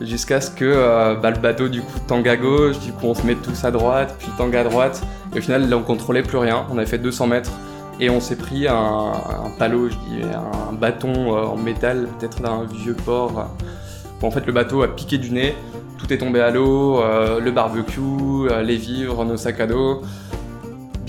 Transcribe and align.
jusqu'à 0.00 0.40
ce 0.40 0.50
que 0.50 1.20
bah, 1.20 1.30
le 1.30 1.38
bateau 1.38 1.68
du 1.68 1.80
coup 1.80 1.98
tangue 2.06 2.28
à 2.28 2.36
gauche, 2.36 2.78
du 2.80 2.92
coup 2.92 3.06
on 3.06 3.14
se 3.14 3.26
met 3.26 3.34
tous 3.34 3.64
à 3.64 3.70
droite, 3.70 4.14
puis 4.18 4.28
tangue 4.36 4.56
à 4.56 4.64
droite, 4.64 5.02
et 5.34 5.38
au 5.38 5.42
final 5.42 5.68
là 5.68 5.76
on 5.76 5.82
contrôlait 5.82 6.22
plus 6.22 6.38
rien, 6.38 6.66
on 6.70 6.78
avait 6.78 6.86
fait 6.86 6.98
200 6.98 7.26
mètres, 7.28 7.52
et 8.00 8.10
on 8.10 8.20
s'est 8.20 8.36
pris 8.36 8.66
un, 8.66 9.12
palot, 9.58 9.88
je 9.88 9.94
dis, 9.94 10.22
un 10.22 10.72
bâton 10.72 11.32
en 11.32 11.56
métal, 11.56 12.08
peut-être 12.18 12.42
d'un 12.42 12.64
vieux 12.64 12.94
port. 12.94 13.50
en 14.22 14.30
fait 14.30 14.46
le 14.46 14.52
bateau 14.52 14.82
a 14.82 14.88
piqué 14.88 15.18
du 15.18 15.30
nez, 15.30 15.54
tout 15.98 16.12
est 16.12 16.18
tombé 16.18 16.40
à 16.40 16.50
l'eau, 16.50 17.00
le 17.40 17.50
barbecue, 17.50 18.48
les 18.62 18.76
vivres, 18.76 19.24
nos 19.24 19.36
sacs 19.36 19.60
à 19.60 19.66
dos. 19.66 20.02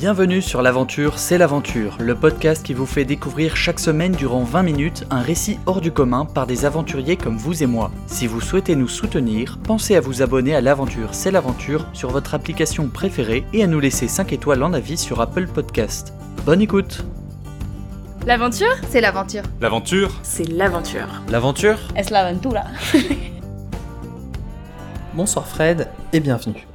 Bienvenue 0.05 0.39
sur 0.39 0.61
l'aventure 0.61 1.17
C'est 1.17 1.39
l'aventure, 1.39 1.97
le 1.99 2.13
podcast 2.13 2.63
qui 2.63 2.75
vous 2.75 2.85
fait 2.85 3.05
découvrir 3.05 3.57
chaque 3.57 3.79
semaine 3.79 4.11
durant 4.11 4.43
20 4.43 4.61
minutes 4.61 5.03
un 5.09 5.19
récit 5.19 5.57
hors 5.65 5.81
du 5.81 5.91
commun 5.91 6.25
par 6.25 6.45
des 6.45 6.63
aventuriers 6.63 7.17
comme 7.17 7.37
vous 7.37 7.63
et 7.63 7.65
moi. 7.65 7.89
Si 8.05 8.27
vous 8.27 8.39
souhaitez 8.39 8.75
nous 8.75 8.87
soutenir, 8.87 9.57
pensez 9.63 9.95
à 9.95 10.01
vous 10.01 10.21
abonner 10.21 10.53
à 10.53 10.61
l'aventure 10.61 11.15
C'est 11.15 11.31
l'aventure 11.31 11.87
sur 11.93 12.11
votre 12.11 12.35
application 12.35 12.87
préférée 12.87 13.45
et 13.51 13.63
à 13.63 13.67
nous 13.67 13.79
laisser 13.79 14.07
5 14.07 14.31
étoiles 14.31 14.61
en 14.61 14.73
avis 14.73 14.99
sur 14.99 15.21
Apple 15.21 15.47
Podcast. 15.47 16.13
Bonne 16.45 16.61
écoute 16.61 17.03
L'aventure? 18.27 18.75
C'est 18.91 19.01
l'aventure. 19.01 19.41
L'aventure? 19.59 20.19
C'est 20.21 20.47
l'aventure. 20.47 21.23
L'aventure? 21.31 21.79
Es 21.95 22.11
la 22.11 22.27
aventura. 22.27 22.65
Bonsoir 25.15 25.47
Fred 25.47 25.87
et 26.13 26.19
bienvenue. 26.19 26.67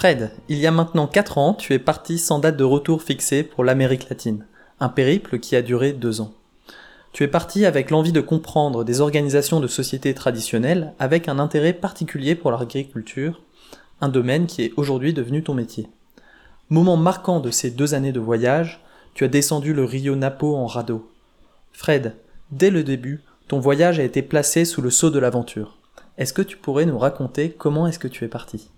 Fred, 0.00 0.30
il 0.48 0.56
y 0.56 0.66
a 0.66 0.70
maintenant 0.70 1.06
4 1.06 1.36
ans, 1.36 1.52
tu 1.52 1.74
es 1.74 1.78
parti 1.78 2.16
sans 2.18 2.38
date 2.38 2.56
de 2.56 2.64
retour 2.64 3.02
fixée 3.02 3.42
pour 3.42 3.64
l'Amérique 3.64 4.08
latine, 4.08 4.46
un 4.80 4.88
périple 4.88 5.38
qui 5.38 5.56
a 5.56 5.60
duré 5.60 5.92
2 5.92 6.22
ans. 6.22 6.32
Tu 7.12 7.22
es 7.22 7.28
parti 7.28 7.66
avec 7.66 7.90
l'envie 7.90 8.10
de 8.10 8.22
comprendre 8.22 8.82
des 8.82 9.02
organisations 9.02 9.60
de 9.60 9.66
sociétés 9.66 10.14
traditionnelles 10.14 10.94
avec 10.98 11.28
un 11.28 11.38
intérêt 11.38 11.74
particulier 11.74 12.34
pour 12.34 12.50
l'agriculture, 12.50 13.42
un 14.00 14.08
domaine 14.08 14.46
qui 14.46 14.62
est 14.62 14.72
aujourd'hui 14.78 15.12
devenu 15.12 15.42
ton 15.42 15.52
métier. 15.52 15.86
Moment 16.70 16.96
marquant 16.96 17.38
de 17.38 17.50
ces 17.50 17.70
deux 17.70 17.92
années 17.92 18.12
de 18.12 18.20
voyage, 18.20 18.82
tu 19.12 19.24
as 19.24 19.28
descendu 19.28 19.74
le 19.74 19.84
Rio 19.84 20.16
Napo 20.16 20.56
en 20.56 20.64
radeau. 20.64 21.10
Fred, 21.72 22.16
dès 22.52 22.70
le 22.70 22.84
début, 22.84 23.22
ton 23.48 23.60
voyage 23.60 24.00
a 24.00 24.04
été 24.04 24.22
placé 24.22 24.64
sous 24.64 24.80
le 24.80 24.88
sceau 24.88 25.10
de 25.10 25.18
l'aventure. 25.18 25.76
Est-ce 26.16 26.32
que 26.32 26.40
tu 26.40 26.56
pourrais 26.56 26.86
nous 26.86 26.98
raconter 26.98 27.50
comment 27.50 27.86
est-ce 27.86 27.98
que 27.98 28.08
tu 28.08 28.24
es 28.24 28.28
parti? 28.28 28.70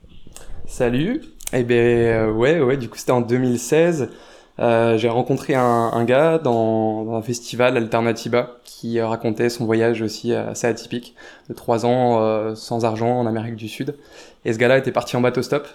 Salut. 0.67 1.23
Eh 1.53 1.65
ben 1.65 1.77
euh, 1.77 2.33
ouais, 2.33 2.61
ouais. 2.61 2.77
Du 2.77 2.89
coup, 2.89 2.97
c'était 2.97 3.13
en 3.13 3.21
2016. 3.21 4.11
Euh, 4.59 4.97
j'ai 4.99 5.09
rencontré 5.09 5.55
un, 5.55 5.63
un 5.63 6.05
gars 6.05 6.39
dans, 6.39 7.05
dans, 7.05 7.15
un 7.17 7.23
festival 7.23 7.77
Alternativa 7.77 8.59
qui 8.65 9.01
racontait 9.01 9.49
son 9.49 9.65
voyage 9.65 10.03
aussi 10.03 10.35
assez 10.35 10.67
atypique 10.67 11.15
de 11.49 11.55
trois 11.55 11.87
ans 11.87 12.21
euh, 12.21 12.55
sans 12.55 12.85
argent 12.85 13.19
en 13.19 13.27
Amérique 13.27 13.57
du 13.57 13.69
Sud. 13.69 13.97
Et 14.45 14.53
ce 14.53 14.59
gars-là 14.59 14.79
était 14.79 14.93
parti 14.93 15.17
en 15.17 15.21
bateau 15.21 15.43
stop. 15.43 15.67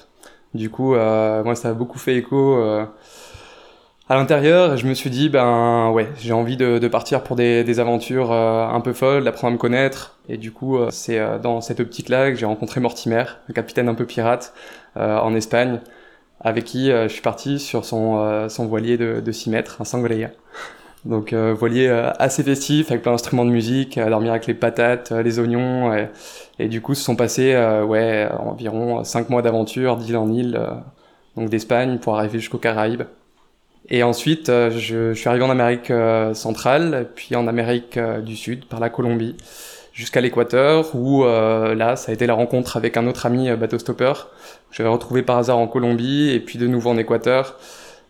Du 0.53 0.69
coup, 0.69 0.95
euh, 0.95 1.43
moi, 1.43 1.55
ça 1.55 1.69
a 1.69 1.73
beaucoup 1.73 1.99
fait 1.99 2.15
écho 2.15 2.57
euh, 2.57 2.85
à 4.09 4.15
l'intérieur. 4.15 4.77
Je 4.77 4.87
me 4.87 4.93
suis 4.93 5.09
dit, 5.09 5.29
ben 5.29 5.89
ouais, 5.91 6.09
j'ai 6.19 6.33
envie 6.33 6.57
de, 6.57 6.79
de, 6.79 6.87
partir 6.87 7.23
pour 7.23 7.35
des, 7.35 7.63
des 7.63 7.79
aventures 7.79 8.31
un 8.31 8.81
peu 8.81 8.93
folles, 8.93 9.23
d'apprendre 9.23 9.51
à 9.51 9.53
me 9.53 9.57
connaître. 9.59 10.17
Et 10.29 10.37
du 10.37 10.51
coup, 10.51 10.77
c'est 10.89 11.19
dans 11.41 11.61
cette 11.61 11.79
optique-là 11.79 12.31
que 12.31 12.37
j'ai 12.37 12.45
rencontré 12.45 12.79
Mortimer, 12.79 13.25
un 13.49 13.53
capitaine 13.53 13.89
un 13.89 13.95
peu 13.95 14.05
pirate, 14.05 14.53
euh, 14.97 15.19
en 15.19 15.35
Espagne, 15.35 15.79
avec 16.41 16.63
qui 16.63 16.91
euh, 16.91 17.07
je 17.07 17.13
suis 17.13 17.21
parti 17.21 17.59
sur 17.59 17.85
son, 17.85 18.17
euh, 18.17 18.49
son 18.49 18.65
voilier 18.65 18.97
de, 18.97 19.21
de 19.21 19.31
6 19.31 19.51
mètres, 19.51 19.77
un 19.79 19.85
sangria. 19.85 20.31
Donc 21.05 21.33
voilier 21.33 21.87
assez 22.19 22.43
festif, 22.43 22.91
avec 22.91 23.03
plein 23.03 23.13
d'instruments 23.13 23.45
de 23.45 23.51
musique, 23.51 23.97
à 23.97 24.09
dormir 24.09 24.31
avec 24.31 24.45
les 24.45 24.53
patates, 24.53 25.11
les 25.11 25.39
oignons, 25.39 25.93
et, 25.93 26.09
et, 26.59 26.67
du 26.67 26.81
coup 26.81 26.95
se 26.95 27.03
sont 27.03 27.15
passés 27.15 27.55
ouais, 27.87 28.27
environ 28.39 29.05
5 29.05 29.29
mois 29.29 29.41
d'aventure 29.41 29.95
d'île 29.95 30.17
en 30.17 30.29
île, 30.29 30.59
donc 31.37 31.49
d'Espagne 31.49 31.99
pour 31.99 32.17
arriver 32.17 32.39
jusqu'aux 32.39 32.57
Caraïbes. 32.57 33.03
Et 33.89 34.03
ensuite, 34.03 34.47
je, 34.47 34.69
je, 34.71 35.13
suis 35.13 35.29
arrivé 35.29 35.45
en 35.45 35.49
Amérique 35.49 35.91
centrale, 36.33 37.07
puis 37.15 37.35
en 37.35 37.47
Amérique 37.47 37.97
du 38.23 38.35
Sud, 38.35 38.65
par 38.65 38.79
la 38.79 38.89
Colombie, 38.89 39.35
jusqu'à 39.93 40.19
l'Équateur, 40.19 40.93
où 40.93 41.23
là, 41.23 41.95
ça 41.95 42.11
a 42.11 42.13
été 42.13 42.27
la 42.27 42.33
rencontre 42.33 42.75
avec 42.75 42.97
un 42.97 43.07
autre 43.07 43.25
ami 43.25 43.49
bateau 43.55 43.79
stopper, 43.79 44.13
j'avais 44.71 44.89
retrouvé 44.89 45.23
par 45.23 45.37
hasard 45.37 45.57
en 45.57 45.67
Colombie 45.67 46.29
et 46.29 46.39
puis 46.39 46.59
de 46.59 46.67
nouveau 46.67 46.89
en 46.89 46.97
Équateur. 46.97 47.57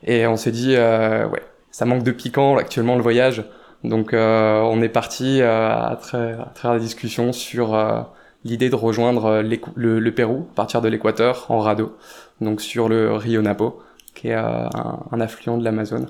Et 0.04 0.28
on 0.28 0.36
s'est 0.36 0.52
dit, 0.52 0.76
euh, 0.76 1.28
ouais, 1.28 1.42
ça 1.72 1.86
manque 1.86 2.04
de 2.04 2.12
piquant 2.12 2.58
actuellement 2.58 2.96
le 2.96 3.02
voyage. 3.02 3.44
Donc 3.84 4.14
euh, 4.14 4.60
on 4.62 4.82
est 4.82 4.90
parti 4.90 5.42
euh, 5.42 5.70
à, 5.70 5.96
travers, 5.96 6.42
à 6.42 6.52
travers 6.54 6.74
la 6.78 6.84
discussion 6.84 7.32
sur 7.32 7.76
euh, 7.76 8.02
l'idée 8.44 8.70
de 8.70 8.76
rejoindre 8.76 9.26
euh, 9.26 9.42
le, 9.76 10.00
le, 10.00 10.12
Pérou, 10.14 10.48
partir 10.56 10.82
de 10.82 10.90
l'Équateur 10.90 11.46
en 11.50 11.60
radeau, 11.60 11.96
donc 12.42 12.62
sur 12.62 12.90
le 12.90 13.14
Rio 13.14 13.42
Napo, 13.42 13.80
qui 14.18 14.30
est 14.30 14.34
un, 14.34 14.70
un 15.12 15.22
affluent 15.22 15.58
de 15.58 15.64
l'Amazone. 15.64 16.08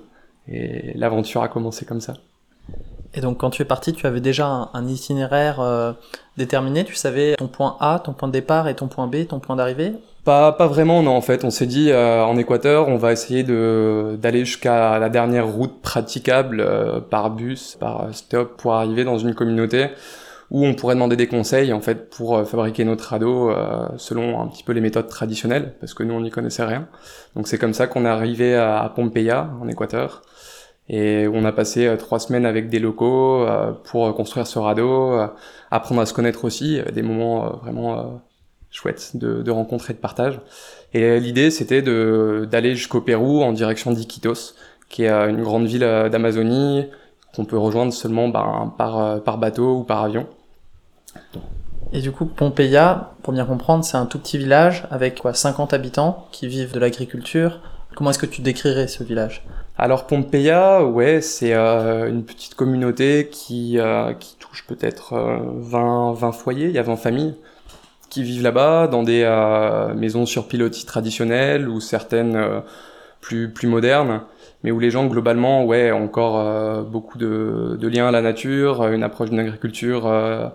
Et 0.48 0.98
l'aventure 0.98 1.44
a 1.44 1.50
commencé 1.50 1.86
comme 1.86 2.02
ça. 2.02 2.14
Et 3.14 3.22
donc 3.22 3.38
quand 3.38 3.50
tu 3.50 3.62
es 3.62 3.66
parti, 3.66 3.94
tu 3.94 4.06
avais 4.08 4.22
déjà 4.22 4.48
un, 4.48 4.70
un 4.74 4.88
itinéraire 4.88 5.60
euh, 5.60 5.94
déterminé, 6.38 6.84
tu 6.84 6.96
savais 6.96 7.36
ton 7.36 7.48
point 7.48 7.78
A, 7.80 8.00
ton 8.00 8.14
point 8.14 8.28
de 8.28 8.34
départ 8.34 8.68
et 8.68 8.76
ton 8.76 8.88
point 8.88 9.08
B, 9.08 9.28
ton 9.28 9.40
point 9.40 9.56
d'arrivée? 9.56 9.94
Pas, 10.24 10.52
pas 10.52 10.68
vraiment, 10.68 11.02
non. 11.04 11.16
En 11.16 11.22
fait, 11.22 11.46
on 11.46 11.50
s'est 11.50 11.68
dit 11.68 11.90
euh, 11.90 12.24
en 12.24 12.38
Équateur, 12.38 12.90
on 12.90 12.98
va 12.98 13.14
essayer 13.14 13.44
de 13.44 14.18
d'aller 14.22 14.44
jusqu'à 14.44 15.00
la 15.00 15.10
dernière 15.10 15.48
route 15.48 15.82
praticable 15.82 16.60
euh, 16.60 17.00
par 17.00 17.30
bus, 17.30 17.78
par 17.80 18.14
stop, 18.14 18.58
pour 18.58 18.74
arriver 18.74 19.06
dans 19.06 19.18
une 19.18 19.34
communauté 19.34 19.88
où 20.50 20.66
on 20.66 20.74
pourrait 20.74 20.96
demander 20.96 21.16
des 21.16 21.28
conseils 21.28 21.74
en 21.74 21.82
fait 21.82 22.10
pour 22.10 22.38
euh, 22.38 22.46
fabriquer 22.46 22.86
notre 22.86 23.06
radeau 23.10 23.52
selon 23.98 24.42
un 24.42 24.48
petit 24.48 24.64
peu 24.64 24.74
les 24.74 24.82
méthodes 24.82 25.08
traditionnelles, 25.08 25.76
parce 25.80 25.94
que 25.94 26.04
nous 26.04 26.14
on 26.14 26.22
n'y 26.22 26.32
connaissait 26.32 26.64
rien. 26.64 26.88
Donc 27.36 27.48
c'est 27.48 27.58
comme 27.58 27.74
ça 27.74 27.88
qu'on 27.88 28.06
est 28.06 28.10
arrivé 28.10 28.56
à, 28.56 28.92
Pompeya, 28.96 29.52
en 29.62 29.68
Équateur, 29.68 30.22
et 30.90 31.28
on 31.28 31.44
a 31.44 31.52
passé 31.52 31.94
trois 32.00 32.20
semaines 32.20 32.46
avec 32.46 32.70
des 32.70 32.80
locaux 32.80 33.46
pour 33.84 34.16
construire 34.16 34.48
ce 34.48 34.58
radeau, 34.58 35.20
apprendre 35.70 36.02
à 36.02 36.06
se 36.06 36.14
connaître 36.14 36.46
aussi, 36.46 36.80
des 36.94 37.02
moments 37.02 37.58
vraiment 37.58 38.22
chouette 38.72 39.12
de, 39.16 39.42
de 39.42 39.52
rencontres 39.52 39.92
et 39.92 39.94
de 39.94 40.00
partage. 40.00 40.40
Et 40.94 41.20
l'idée, 41.20 41.52
c'était 41.52 41.82
d'aller 41.82 42.76
jusqu'au 42.76 43.02
Pérou 43.02 43.42
en 43.42 43.52
direction 43.52 43.92
d'Iquitos, 43.92 44.54
qui 44.90 45.04
est 45.04 45.10
euh, 45.10 45.30
une 45.30 45.44
grande 45.44 45.66
ville 45.66 45.84
euh, 45.84 46.10
d'Amazonie 46.10 46.86
qu'on 47.36 47.46
peut 47.46 47.58
rejoindre 47.58 47.94
seulement 47.94 48.30
ben, 48.30 48.74
par, 48.78 49.00
euh, 49.00 49.20
par 49.20 49.38
bateau 49.38 49.80
ou 49.80 49.84
par 49.84 50.04
avion. 50.04 50.28
Et 51.94 52.02
du 52.02 52.12
coup, 52.12 52.26
Pompeya, 52.26 53.14
pour 53.24 53.34
bien 53.34 53.46
comprendre, 53.46 53.84
c'est 53.84 53.98
un 53.98 54.06
tout 54.06 54.20
petit 54.20 54.38
village 54.38 54.86
avec 54.92 55.20
quoi 55.22 55.34
50 55.34 55.74
habitants 55.74 56.28
qui 56.32 56.48
vivent 56.48 56.74
de 56.74 56.80
l'agriculture. 56.80 57.62
Comment 57.96 58.10
est-ce 58.10 58.20
que 58.20 58.26
tu 58.26 58.42
décrirais 58.42 58.88
ce 58.88 59.04
village? 59.04 59.46
Alors 59.78 60.08
Pompeya, 60.08 60.84
ouais, 60.84 61.22
c'est 61.22 61.54
euh, 61.54 62.10
une 62.10 62.24
petite 62.24 62.56
communauté 62.56 63.30
qui, 63.32 63.80
euh, 63.80 64.14
qui 64.14 64.36
touche 64.38 64.66
peut-être 64.68 65.14
euh, 65.14 65.38
20, 65.56 66.14
20 66.14 66.32
foyers, 66.32 66.68
il 66.68 66.74
y 66.74 66.80
a 66.80 66.84
20 66.84 66.96
familles 66.96 67.36
qui 68.10 68.24
vivent 68.24 68.44
là-bas 68.44 68.88
dans 68.88 69.04
des 69.04 69.24
euh, 69.24 69.94
maisons 69.94 70.26
sur 70.26 70.48
pilotis 70.48 70.86
traditionnelles 70.86 71.68
ou 71.68 71.80
certaines 71.80 72.36
euh, 72.36 72.60
plus 73.22 73.52
plus 73.52 73.68
modernes, 73.68 74.22
mais 74.64 74.72
où 74.72 74.80
les 74.80 74.92
gens 74.92 75.08
globalement 75.08 75.66
ouais 75.66 75.92
ont 75.92 76.06
encore 76.06 76.40
euh, 76.40 76.82
beaucoup 76.84 77.18
de, 77.18 77.78
liens 77.82 78.08
à 78.08 78.12
la 78.12 78.22
nature, 78.22 78.88
une 78.88 79.04
approche 79.04 79.30
d'une 79.30 79.40
agriculture 79.40 80.08
euh, 80.08 80.48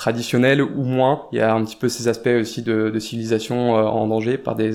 traditionnelle 0.00 0.62
ou 0.62 0.84
moins. 0.84 1.16
Il 1.32 1.38
y 1.38 1.42
a 1.42 1.52
un 1.54 1.62
petit 1.64 1.76
peu 1.76 1.88
ces 1.88 2.08
aspects 2.08 2.36
aussi 2.40 2.62
de, 2.62 2.90
de 2.90 2.98
civilisation 2.98 3.76
euh, 3.76 3.82
en 3.82 4.06
danger 4.06 4.38
par 4.38 4.54
des, 4.56 4.70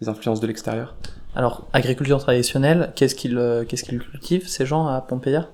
des 0.00 0.08
influences 0.08 0.40
de 0.40 0.46
l'extérieur. 0.46 0.94
Alors 1.34 1.66
agriculture 1.72 2.18
traditionnelle, 2.18 2.92
qu'est-ce 2.96 3.14
qu'ils 3.14 3.40
qu'est-ce 3.68 3.84
qu'ils 3.84 4.00
cultivent 4.00 4.48
ces 4.48 4.64
gens 4.64 4.86
à 4.86 5.00
Pompeya? 5.00 5.48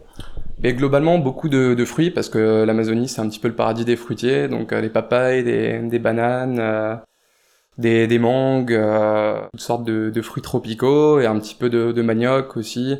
Mais 0.62 0.74
globalement, 0.74 1.18
beaucoup 1.18 1.48
de, 1.48 1.74
de 1.74 1.84
fruits, 1.84 2.10
parce 2.10 2.28
que 2.28 2.62
l'Amazonie, 2.64 3.08
c'est 3.08 3.20
un 3.20 3.28
petit 3.28 3.40
peu 3.40 3.48
le 3.48 3.54
paradis 3.54 3.84
des 3.84 3.96
fruitiers, 3.96 4.46
donc 4.46 4.72
euh, 4.72 4.80
les 4.80 4.90
papayes, 4.90 5.42
des, 5.42 5.80
des 5.80 5.98
bananes, 5.98 6.58
euh, 6.60 6.94
des, 7.78 8.06
des 8.06 8.18
mangues, 8.20 8.72
euh, 8.72 9.40
toutes 9.50 9.60
sortes 9.60 9.84
de, 9.84 10.10
de, 10.10 10.22
fruits 10.22 10.42
tropicaux, 10.42 11.18
et 11.18 11.26
un 11.26 11.38
petit 11.40 11.56
peu 11.56 11.68
de, 11.68 11.90
de 11.90 12.02
manioc 12.02 12.56
aussi, 12.56 12.96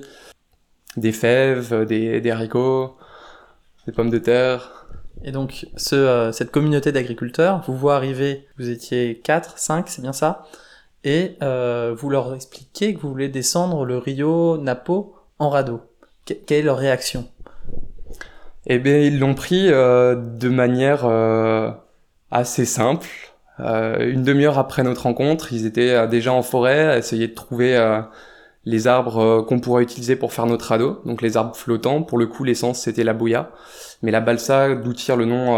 des 0.96 1.12
fèves, 1.12 1.86
des, 1.86 2.20
des, 2.20 2.30
haricots, 2.32 2.96
des 3.86 3.92
pommes 3.92 4.10
de 4.10 4.18
terre. 4.18 4.81
Et 5.24 5.32
donc, 5.32 5.66
euh, 5.92 6.32
cette 6.32 6.50
communauté 6.50 6.92
d'agriculteurs, 6.92 7.62
vous 7.66 7.76
voit 7.76 7.96
arriver, 7.96 8.46
vous 8.58 8.68
étiez 8.68 9.20
4, 9.22 9.58
5, 9.58 9.88
c'est 9.88 10.02
bien 10.02 10.12
ça 10.12 10.44
et 11.04 11.36
euh, 11.42 11.96
vous 11.98 12.10
leur 12.10 12.32
expliquez 12.32 12.94
que 12.94 13.00
vous 13.00 13.08
voulez 13.08 13.28
descendre 13.28 13.84
le 13.84 13.98
Rio 13.98 14.56
Napo 14.56 15.16
en 15.40 15.50
radeau. 15.50 15.80
quelle 16.24 16.58
est 16.58 16.62
leur 16.62 16.78
réaction? 16.78 17.26
Eh 18.66 18.78
bien, 18.78 18.98
ils 18.98 19.18
l'ont 19.18 19.34
pris 19.34 19.68
euh, 19.68 20.14
de 20.14 20.48
manière 20.48 21.04
assez 22.30 22.64
simple. 22.64 23.08
Une 23.58 24.22
demi-heure 24.22 24.58
après 24.58 24.84
notre 24.84 25.02
rencontre, 25.02 25.52
ils 25.52 25.66
étaient 25.66 26.06
déjà 26.06 26.32
en 26.32 26.42
forêt 26.42 26.86
à 26.86 26.98
essayer 26.98 27.26
de 27.26 27.34
trouver 27.34 27.76
les 28.64 28.86
arbres 28.86 29.42
qu'on 29.42 29.60
pourrait 29.60 29.82
utiliser 29.82 30.16
pour 30.16 30.32
faire 30.32 30.46
notre 30.46 30.66
radeau, 30.66 31.00
donc 31.04 31.22
les 31.22 31.36
arbres 31.36 31.56
flottants. 31.56 32.02
Pour 32.02 32.18
le 32.18 32.26
coup, 32.26 32.44
l'essence 32.44 32.80
c'était 32.80 33.04
la 33.04 33.12
bouilla, 33.12 33.50
mais 34.02 34.10
la 34.10 34.20
balsa, 34.20 34.74
d'où 34.74 34.92
tire 34.92 35.16
le 35.16 35.24
nom 35.24 35.56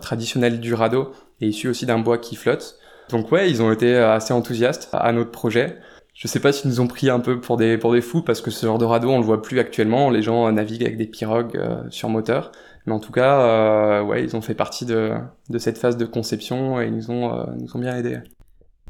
traditionnel 0.00 0.60
du 0.60 0.74
radeau, 0.74 1.12
est 1.40 1.46
issu 1.46 1.68
aussi 1.68 1.86
d'un 1.86 1.98
bois 1.98 2.18
qui 2.18 2.36
flotte. 2.36 2.78
Donc 3.10 3.32
ouais, 3.32 3.50
ils 3.50 3.62
ont 3.62 3.72
été 3.72 3.96
assez 3.96 4.32
enthousiastes 4.32 4.88
à 4.92 5.12
notre 5.12 5.30
projet. 5.30 5.78
Je 6.18 6.26
sais 6.26 6.40
pas 6.40 6.50
s'ils 6.50 6.68
nous 6.68 6.80
ont 6.80 6.88
pris 6.88 7.10
un 7.10 7.20
peu 7.20 7.40
pour 7.40 7.56
des 7.56 7.78
pour 7.78 7.92
des 7.92 8.00
fous 8.00 8.22
parce 8.22 8.40
que 8.40 8.50
ce 8.50 8.66
genre 8.66 8.78
de 8.78 8.84
radeau 8.84 9.08
on 9.10 9.18
le 9.18 9.24
voit 9.24 9.40
plus 9.40 9.60
actuellement. 9.60 10.10
Les 10.10 10.20
gens 10.20 10.50
naviguent 10.50 10.82
avec 10.82 10.96
des 10.96 11.06
pirogues 11.06 11.56
euh, 11.56 11.80
sur 11.90 12.08
moteur, 12.08 12.50
mais 12.86 12.92
en 12.92 12.98
tout 12.98 13.12
cas, 13.12 13.40
euh, 13.40 14.02
ouais, 14.02 14.24
ils 14.24 14.34
ont 14.34 14.40
fait 14.40 14.54
partie 14.54 14.84
de 14.84 15.12
de 15.48 15.58
cette 15.58 15.78
phase 15.78 15.96
de 15.96 16.04
conception 16.04 16.80
et 16.80 16.86
ils 16.88 16.94
nous 16.94 17.12
ont 17.12 17.38
euh, 17.38 17.44
nous 17.56 17.76
ont 17.76 17.78
bien 17.78 17.96
aidés. 17.96 18.18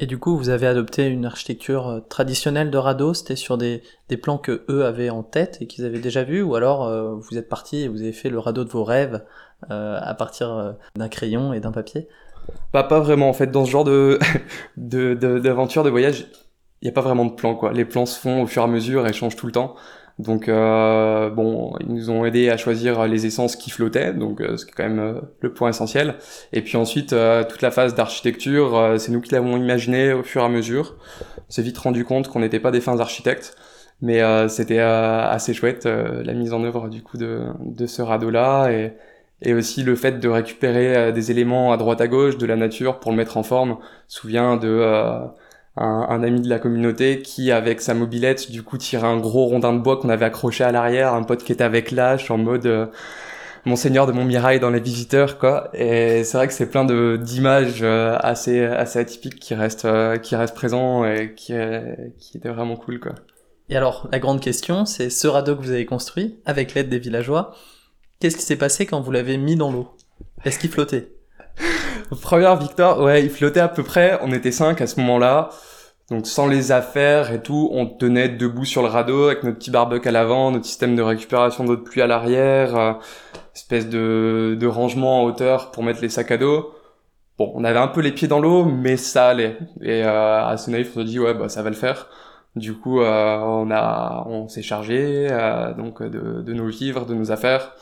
Et 0.01 0.07
du 0.07 0.19
coup, 0.19 0.37
vous 0.37 0.49
avez 0.49 0.67
adopté 0.67 1.07
une 1.07 1.25
architecture 1.25 2.03
traditionnelle 2.09 2.71
de 2.71 2.79
radeau, 2.79 3.15
c'était 3.15 3.37
sur 3.37 3.59
des, 3.59 3.83
plans 4.23 4.39
que 4.39 4.65
eux 4.69 4.85
avaient 4.85 5.11
en 5.11 5.23
tête 5.23 5.59
et 5.61 5.67
qu'ils 5.67 5.85
avaient 5.85 5.99
déjà 5.99 6.23
vus, 6.23 6.43
ou 6.43 6.55
alors 6.55 6.89
vous 7.17 7.37
êtes 7.37 7.49
parti 7.49 7.79
et 7.83 7.89
vous 7.89 8.03
avez 8.03 8.13
fait 8.13 8.31
le 8.31 8.39
radeau 8.39 8.65
de 8.65 8.71
vos 8.71 8.85
rêves 8.85 9.25
à 9.69 10.15
partir 10.15 10.77
d'un 10.95 11.09
crayon 11.09 11.53
et 11.53 11.61
d'un 11.61 11.73
papier? 11.73 12.09
Pas 12.71 12.85
pas 12.85 13.01
vraiment 13.01 13.29
en 13.29 13.33
fait 13.33 13.51
dans 13.51 13.65
ce 13.65 13.71
genre 13.71 13.85
de 13.85 14.19
d'aventure 14.77 15.83
de, 15.83 15.89
de 15.89 15.91
voyage 15.91 16.27
il 16.81 16.85
n'y 16.85 16.91
a 16.91 16.93
pas 16.93 17.01
vraiment 17.01 17.25
de 17.25 17.33
plan 17.33 17.55
quoi. 17.55 17.73
Les 17.73 17.85
plans 17.85 18.07
se 18.07 18.19
font 18.19 18.43
au 18.43 18.47
fur 18.47 18.63
et 18.63 18.65
à 18.65 18.69
mesure 18.69 19.07
et 19.07 19.13
changent 19.13 19.37
tout 19.37 19.47
le 19.47 19.53
temps. 19.53 19.75
Donc 20.19 20.49
euh, 20.49 21.31
bon, 21.31 21.77
ils 21.81 21.95
nous 21.95 22.11
ont 22.11 22.25
aidé 22.25 22.51
à 22.51 22.57
choisir 22.57 23.07
les 23.07 23.27
essences 23.27 23.55
qui 23.55 23.71
flottaient, 23.71 24.13
donc 24.13 24.41
euh, 24.41 24.57
c'est 24.57 24.69
quand 24.73 24.83
même 24.83 24.99
euh, 24.99 25.21
le 25.41 25.53
point 25.53 25.71
essentiel. 25.71 26.17
Et 26.53 26.61
puis 26.63 26.77
ensuite, 26.77 27.13
euh, 27.13 27.45
toute 27.45 27.63
la 27.63 27.71
phase 27.71 27.95
d'architecture, 27.95 28.97
c'est 28.99 29.13
nous 29.13 29.21
qui 29.21 29.31
l'avons 29.33 29.57
imaginé 29.57 30.13
au 30.13 30.25
fur 30.25 30.43
et 30.43 30.45
à 30.45 30.49
mesure. 30.49 30.97
On 31.37 31.51
s'est 31.51 31.63
vite 31.63 31.79
rendu 31.79 32.05
compte 32.05 32.29
qu'on 32.29 32.41
n'était 32.41 32.59
pas 32.59 32.73
des 32.73 32.81
fins 32.81 32.99
architectes, 32.99 33.57
mais 34.01 34.21
c'était 34.49 34.81
assez 34.81 35.55
chouette 35.55 35.87
la 35.87 36.33
mise 36.35 36.53
en 36.53 36.63
œuvre 36.65 36.89
du 36.89 37.03
coup 37.03 37.17
de, 37.17 37.47
de 37.61 37.87
ce 37.87 38.03
radeau-là 38.03 38.71
et, 38.71 38.93
et 39.43 39.55
aussi 39.55 39.83
le 39.83 39.97
fait 39.97 40.21
de 40.21 40.29
récupérer 40.29 41.13
des 41.13 41.31
éléments 41.31 41.73
à 41.73 41.77
droite 41.77 42.01
à 42.01 42.09
gauche 42.09 42.39
de 42.39 42.47
la 42.47 42.57
nature 42.57 43.01
pour 43.01 43.11
le 43.13 43.17
mettre 43.17 43.37
en 43.37 43.43
forme. 43.43 43.79
souviens 44.09 44.57
de 44.57 45.29
un, 45.81 46.23
ami 46.23 46.41
de 46.41 46.49
la 46.49 46.59
communauté 46.59 47.23
qui, 47.23 47.53
avec 47.53 47.81
sa 47.81 47.95
mobilette, 47.95 48.51
du 48.51 48.63
coup, 48.63 48.79
tirait 48.79 49.07
un 49.07 49.19
gros 49.19 49.47
rondin 49.47 49.73
de 49.73 49.79
bois 49.79 49.97
qu'on 49.97 50.09
avait 50.09 50.25
accroché 50.25 50.65
à 50.65 50.73
l'arrière, 50.73 51.15
un 51.15 51.23
pote 51.23 51.45
qui 51.45 51.53
était 51.53 51.65
avec 51.65 51.91
l'âche 51.91 52.31
en 52.31 52.39
mode 52.39 52.67
euh, 52.67 52.87
Monseigneur 53.65 54.07
de 54.07 54.13
Montmirail 54.13 54.61
dans 54.61 54.71
les 54.71 54.81
visiteurs, 54.81 55.39
quoi. 55.39 55.71
Et 55.75 56.25
c'est 56.25 56.37
vrai 56.37 56.49
que 56.49 56.53
c'est 56.53 56.71
plein 56.71 56.85
de 56.85 57.19
d'images 57.21 57.83
euh, 57.83 58.17
assez 58.21 58.65
assez 58.65 58.99
atypiques 58.99 59.39
qui 59.39 59.55
restent 59.55 59.85
euh, 59.85 60.17
qui 60.17 60.37
restent 60.37 60.55
présents 60.55 61.05
et 61.05 61.35
qui 61.35 61.55
qui 62.19 62.37
étaient 62.39 62.49
vraiment 62.49 62.77
cool, 62.77 62.99
quoi. 63.01 63.13
Et 63.71 63.77
alors, 63.77 64.09
la 64.11 64.19
grande 64.19 64.41
question, 64.41 64.87
c'est 64.87 65.11
ce 65.11 65.29
radeau 65.29 65.55
que 65.55 65.63
vous 65.63 65.71
avez 65.71 65.85
construit 65.85 66.39
avec 66.47 66.75
l'aide 66.75 66.89
des 66.89 66.99
villageois. 66.99 67.55
Qu'est-ce 68.21 68.37
qui 68.37 68.43
s'est 68.43 68.57
passé 68.57 68.87
quand 68.87 69.01
vous 69.01 69.13
l'avez 69.13 69.37
mis 69.37 69.57
dans 69.57 69.71
l'eau? 69.71 69.91
Est-ce 70.45 70.59
qu'il 70.59 70.71
flottait? 70.71 71.13
Première 72.23 72.57
victoire, 72.57 73.01
ouais, 73.01 73.23
il 73.23 73.31
flottait 73.31 73.61
à 73.61 73.69
peu 73.69 73.83
près. 73.83 74.19
On 74.23 74.33
était 74.33 74.53
cinq 74.53 74.81
à 74.81 74.87
ce 74.87 74.99
moment-là. 75.01 75.51
Donc 76.11 76.27
sans 76.27 76.47
les 76.47 76.73
affaires 76.73 77.33
et 77.33 77.43
tout, 77.43 77.69
on 77.73 77.87
tenait 77.87 78.29
debout 78.31 78.65
sur 78.65 78.83
le 78.83 78.89
radeau 78.89 79.27
avec 79.27 79.43
notre 79.43 79.59
petit 79.59 79.71
barbecue 79.71 80.09
à 80.09 80.13
l'avant, 80.13 80.51
notre 80.51 80.65
système 80.65 80.97
de 80.97 81.03
récupération 81.03 81.65
d'eau 81.65 81.77
de 81.77 81.83
pluie 81.83 82.01
à 82.01 82.07
l'arrière, 82.07 82.77
euh, 82.77 82.93
espèce 83.55 83.89
de, 83.89 84.57
de 84.59 84.67
rangement 84.67 85.23
en 85.23 85.25
hauteur 85.25 85.71
pour 85.71 85.83
mettre 85.83 86.01
les 86.01 86.09
sacs 86.09 86.31
à 86.31 86.39
dos. 86.39 86.73
Bon, 87.39 87.53
on 87.55 87.63
avait 87.63 87.79
un 87.79 87.89
peu 87.89 88.01
les 88.01 88.13
pieds 88.13 88.27
dans 88.27 88.41
l'eau, 88.41 88.65
mais 88.65 88.97
ça 88.97 89.29
allait. 89.29 89.59
Et 89.83 90.03
euh, 90.03 90.47
à 90.47 90.57
ce 90.57 90.71
naïf, 90.71 90.93
on 90.97 91.01
se 91.01 91.05
dit 91.05 91.21
ouais, 91.21 91.35
bah 91.35 91.49
ça 91.49 91.63
va 91.63 91.71
le 91.71 91.77
faire. 91.77 92.09
Du 92.57 92.75
coup, 92.75 93.01
euh, 93.01 93.39
on 93.39 93.71
a, 93.71 94.25
on 94.27 94.49
s'est 94.49 94.63
chargé 94.63 95.29
euh, 95.31 95.73
donc 95.75 96.03
de, 96.03 96.43
de 96.43 96.53
nos 96.55 96.67
vivres, 96.67 97.07
de 97.07 97.15
nos 97.15 97.31
affaires, 97.31 97.73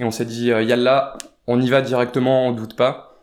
et 0.00 0.04
on 0.04 0.10
s'est 0.10 0.26
dit 0.26 0.52
euh, 0.52 0.62
yalla, 0.62 1.16
on 1.46 1.60
y 1.60 1.70
va 1.70 1.80
directement, 1.80 2.46
on 2.46 2.52
doute 2.52 2.76
pas. 2.76 3.14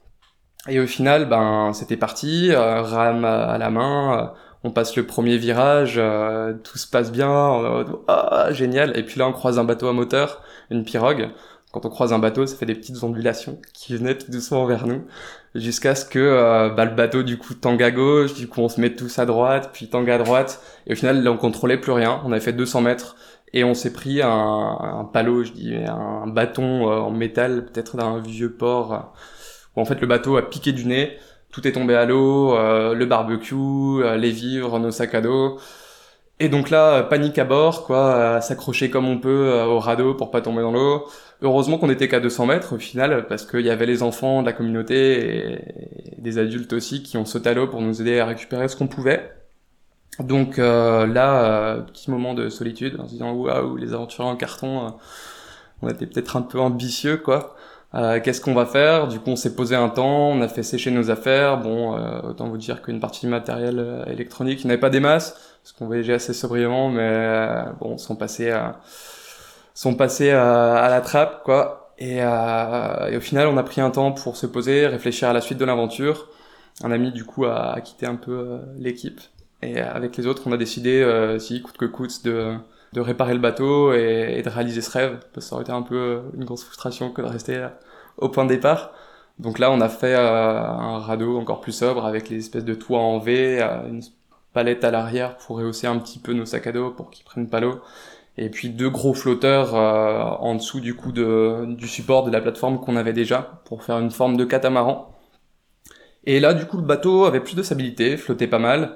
Et 0.67 0.79
au 0.79 0.87
final, 0.87 1.25
ben 1.29 1.73
c'était 1.73 1.97
parti, 1.97 2.51
rame 2.55 3.23
à 3.23 3.57
la 3.59 3.69
main, 3.69 4.33
on 4.65 4.71
passe 4.71 4.95
le 4.95 5.05
premier 5.05 5.37
virage, 5.37 5.95
euh, 5.97 6.53
tout 6.63 6.79
se 6.79 6.87
passe 6.87 7.11
bien, 7.11 7.85
ah, 8.07 8.47
génial. 8.51 8.97
Et 8.97 9.03
puis 9.03 9.19
là, 9.19 9.27
on 9.27 9.31
croise 9.31 9.59
un 9.59 9.63
bateau 9.63 9.87
à 9.87 9.93
moteur, 9.93 10.41
une 10.71 10.83
pirogue. 10.83 11.29
Quand 11.71 11.85
on 11.85 11.89
croise 11.89 12.13
un 12.13 12.19
bateau, 12.19 12.47
ça 12.47 12.55
fait 12.55 12.65
des 12.65 12.73
petites 12.73 13.03
ondulations 13.03 13.59
qui 13.73 13.95
venaient 13.95 14.17
tout 14.17 14.31
doucement 14.31 14.65
vers 14.65 14.87
nous, 14.87 15.05
jusqu'à 15.53 15.93
ce 15.93 16.05
que 16.05 16.17
euh, 16.17 16.69
bah, 16.69 16.85
le 16.85 16.95
bateau 16.95 17.21
du 17.21 17.37
coup 17.37 17.53
tangue 17.53 17.83
à 17.83 17.91
gauche, 17.91 18.33
du 18.33 18.47
coup 18.47 18.61
on 18.61 18.69
se 18.69 18.81
met 18.81 18.95
tous 18.95 19.19
à 19.19 19.25
droite, 19.25 19.69
puis 19.71 19.87
tangue 19.87 20.09
à 20.09 20.17
droite. 20.17 20.61
Et 20.87 20.93
au 20.93 20.95
final, 20.95 21.21
là, 21.21 21.31
on 21.31 21.37
contrôlait 21.37 21.77
plus 21.77 21.91
rien. 21.91 22.21
On 22.25 22.31
avait 22.31 22.41
fait 22.41 22.53
200 22.53 22.81
mètres 22.81 23.15
et 23.53 23.63
on 23.63 23.75
s'est 23.75 23.93
pris 23.93 24.21
un, 24.23 24.29
un 24.29 25.05
palot, 25.05 25.43
je 25.43 25.51
dis, 25.51 25.75
un 25.75 26.25
bâton 26.27 26.87
en 26.87 27.11
métal, 27.11 27.65
peut-être 27.65 27.97
d'un 27.97 28.19
vieux 28.19 28.51
port 28.53 29.13
où 29.75 29.81
en 29.81 29.85
fait 29.85 29.99
le 30.01 30.07
bateau 30.07 30.37
a 30.37 30.49
piqué 30.49 30.71
du 30.71 30.85
nez, 30.85 31.17
tout 31.55 31.65
est 31.65 31.71
tombé 31.71 31.95
à 31.95 32.05
l'eau, 32.05 32.53
euh, 32.53 32.93
le 32.93 33.05
barbecue, 33.05 33.55
euh, 33.55 34.17
les 34.17 34.31
vivres, 34.31 34.77
nos 34.77 34.91
sacs 34.91 35.15
à 35.15 35.21
dos. 35.21 35.57
Et 36.41 36.49
donc 36.49 36.69
là, 36.69 37.03
panique 37.03 37.39
à 37.39 37.45
bord, 37.45 37.85
quoi, 37.85 38.41
s'accrocher 38.41 38.89
comme 38.89 39.07
on 39.07 39.19
peut 39.19 39.53
euh, 39.53 39.63
au 39.63 39.79
radeau 39.79 40.15
pour 40.15 40.31
pas 40.31 40.41
tomber 40.41 40.61
dans 40.61 40.73
l'eau. 40.73 41.07
Heureusement 41.41 41.77
qu'on 41.77 41.89
était 41.89 42.09
qu'à 42.09 42.19
200 42.19 42.47
mètres 42.47 42.75
au 42.75 42.77
final, 42.77 43.25
parce 43.27 43.45
qu'il 43.45 43.61
y 43.61 43.69
avait 43.69 43.85
les 43.85 44.03
enfants 44.03 44.41
de 44.41 44.47
la 44.47 44.51
communauté 44.51 45.53
et 45.53 46.21
des 46.21 46.39
adultes 46.39 46.73
aussi 46.73 47.03
qui 47.03 47.15
ont 47.15 47.23
sauté 47.23 47.51
à 47.51 47.53
l'eau 47.53 47.67
pour 47.67 47.81
nous 47.81 48.01
aider 48.01 48.19
à 48.19 48.25
récupérer 48.25 48.67
ce 48.67 48.75
qu'on 48.75 48.87
pouvait. 48.87 49.31
Donc 50.19 50.57
là, 50.57 51.77
petit 51.87 52.11
moment 52.11 52.33
de 52.33 52.49
solitude, 52.49 52.99
en 52.99 53.05
se 53.05 53.11
disant 53.11 53.31
waouh, 53.33 53.77
les 53.77 53.93
aventuriers 53.93 54.29
en 54.29 54.35
carton, 54.35 54.93
on 55.81 55.89
était 55.89 56.05
peut-être 56.05 56.35
un 56.35 56.41
peu 56.41 56.59
ambitieux, 56.59 57.17
quoi. 57.17 57.55
Euh, 57.95 58.19
qu'est-ce 58.19 58.41
qu'on 58.41 58.53
va 58.53 58.65
faire? 58.65 59.07
Du 59.07 59.19
coup, 59.19 59.29
on 59.29 59.35
s'est 59.37 59.55
posé 59.55 59.75
un 59.75 59.87
temps, 59.87 60.29
on 60.31 60.41
a 60.41 60.47
fait 60.49 60.63
sécher 60.63 60.91
nos 60.91 61.11
affaires. 61.11 61.57
Bon, 61.59 61.97
euh, 61.97 62.19
autant 62.23 62.49
vous 62.49 62.57
dire 62.57 62.81
qu'une 62.81 62.99
partie 62.99 63.21
du 63.21 63.27
matériel 63.27 63.79
euh, 63.79 64.05
électronique, 64.05 64.61
il 64.63 64.67
n'y 64.67 64.73
avait 64.73 64.81
pas 64.81 64.89
des 64.89 64.99
masses, 64.99 65.31
parce 65.63 65.71
qu'on 65.71 65.85
voyageait 65.85 66.13
assez 66.13 66.33
sobriement, 66.33 66.89
mais 66.89 67.63
bon, 67.79 67.97
sont 67.97 68.15
passés 68.15 68.51
à, 68.51 68.81
sont 69.73 69.95
passés 69.95 70.31
à, 70.31 70.87
la 70.89 71.01
trappe, 71.01 71.43
quoi. 71.43 71.93
Et, 71.97 72.17
et, 72.17 73.17
au 73.17 73.21
final, 73.21 73.47
on 73.47 73.57
a 73.57 73.63
pris 73.63 73.79
un 73.81 73.91
temps 73.91 74.11
pour 74.11 74.35
se 74.35 74.45
poser, 74.45 74.87
réfléchir 74.87 75.29
à 75.29 75.33
la 75.33 75.41
suite 75.41 75.57
de 75.57 75.65
l'aventure. 75.65 76.27
Un 76.83 76.91
ami, 76.91 77.11
du 77.11 77.23
coup, 77.23 77.45
a, 77.45 77.73
a 77.73 77.81
quitté 77.81 78.05
un 78.05 78.15
peu 78.15 78.59
l'équipe. 78.77 79.21
Et 79.61 79.79
avec 79.79 80.17
les 80.17 80.27
autres, 80.27 80.43
on 80.45 80.51
a 80.51 80.57
décidé, 80.57 81.37
si 81.39 81.61
coûte 81.61 81.77
que 81.77 81.85
coûte, 81.85 82.25
de 82.25 82.55
de 82.93 83.01
réparer 83.01 83.33
le 83.33 83.39
bateau 83.39 83.93
et, 83.93 84.41
de 84.43 84.49
réaliser 84.49 84.81
ce 84.81 84.91
rêve, 84.91 85.19
parce 85.33 85.45
que 85.45 85.49
ça 85.49 85.55
aurait 85.55 85.63
été 85.63 85.71
un 85.71 85.81
peu 85.81 85.95
euh, 85.95 86.19
une 86.35 86.45
grosse 86.45 86.63
frustration 86.63 87.11
que 87.11 87.21
de 87.21 87.27
rester 87.27 87.55
euh, 87.55 87.67
au 88.17 88.29
point 88.29 88.45
de 88.45 88.49
départ. 88.49 88.91
Donc 89.39 89.59
là, 89.59 89.71
on 89.71 89.81
a 89.81 89.89
fait 89.89 90.15
euh, 90.15 90.61
un 90.61 90.99
radeau 90.99 91.37
encore 91.37 91.61
plus 91.61 91.73
sobre 91.73 92.05
avec 92.05 92.29
les 92.29 92.37
espèces 92.37 92.63
de 92.63 92.73
toits 92.73 92.99
en 93.01 93.19
V, 93.19 93.61
une 93.89 94.01
palette 94.53 94.83
à 94.85 94.91
l'arrière 94.91 95.35
pour 95.37 95.57
rehausser 95.57 95.87
un 95.87 95.97
petit 95.99 96.19
peu 96.19 96.33
nos 96.33 96.45
sacs 96.45 96.67
à 96.67 96.71
dos 96.71 96.91
pour 96.91 97.09
qu'ils 97.09 97.25
prennent 97.25 97.49
pas 97.49 97.59
l'eau. 97.59 97.81
Et 98.37 98.49
puis 98.49 98.69
deux 98.69 98.89
gros 98.89 99.13
flotteurs 99.13 99.73
en 99.75 100.55
dessous 100.55 100.81
du 100.81 100.93
coup 100.93 101.13
de, 101.13 101.65
du 101.67 101.87
support 101.87 102.23
de 102.23 102.31
la 102.31 102.41
plateforme 102.41 102.79
qu'on 102.79 102.97
avait 102.97 103.13
déjà 103.13 103.61
pour 103.65 103.83
faire 103.83 103.99
une 103.99 104.11
forme 104.11 104.37
de 104.37 104.45
catamaran. 104.45 105.15
Et 106.25 106.39
là, 106.39 106.53
du 106.53 106.65
coup, 106.65 106.77
le 106.77 106.83
bateau 106.83 107.25
avait 107.25 107.39
plus 107.39 107.55
de 107.55 107.63
stabilité, 107.63 108.17
flottait 108.17 108.47
pas 108.47 108.59
mal. 108.59 108.95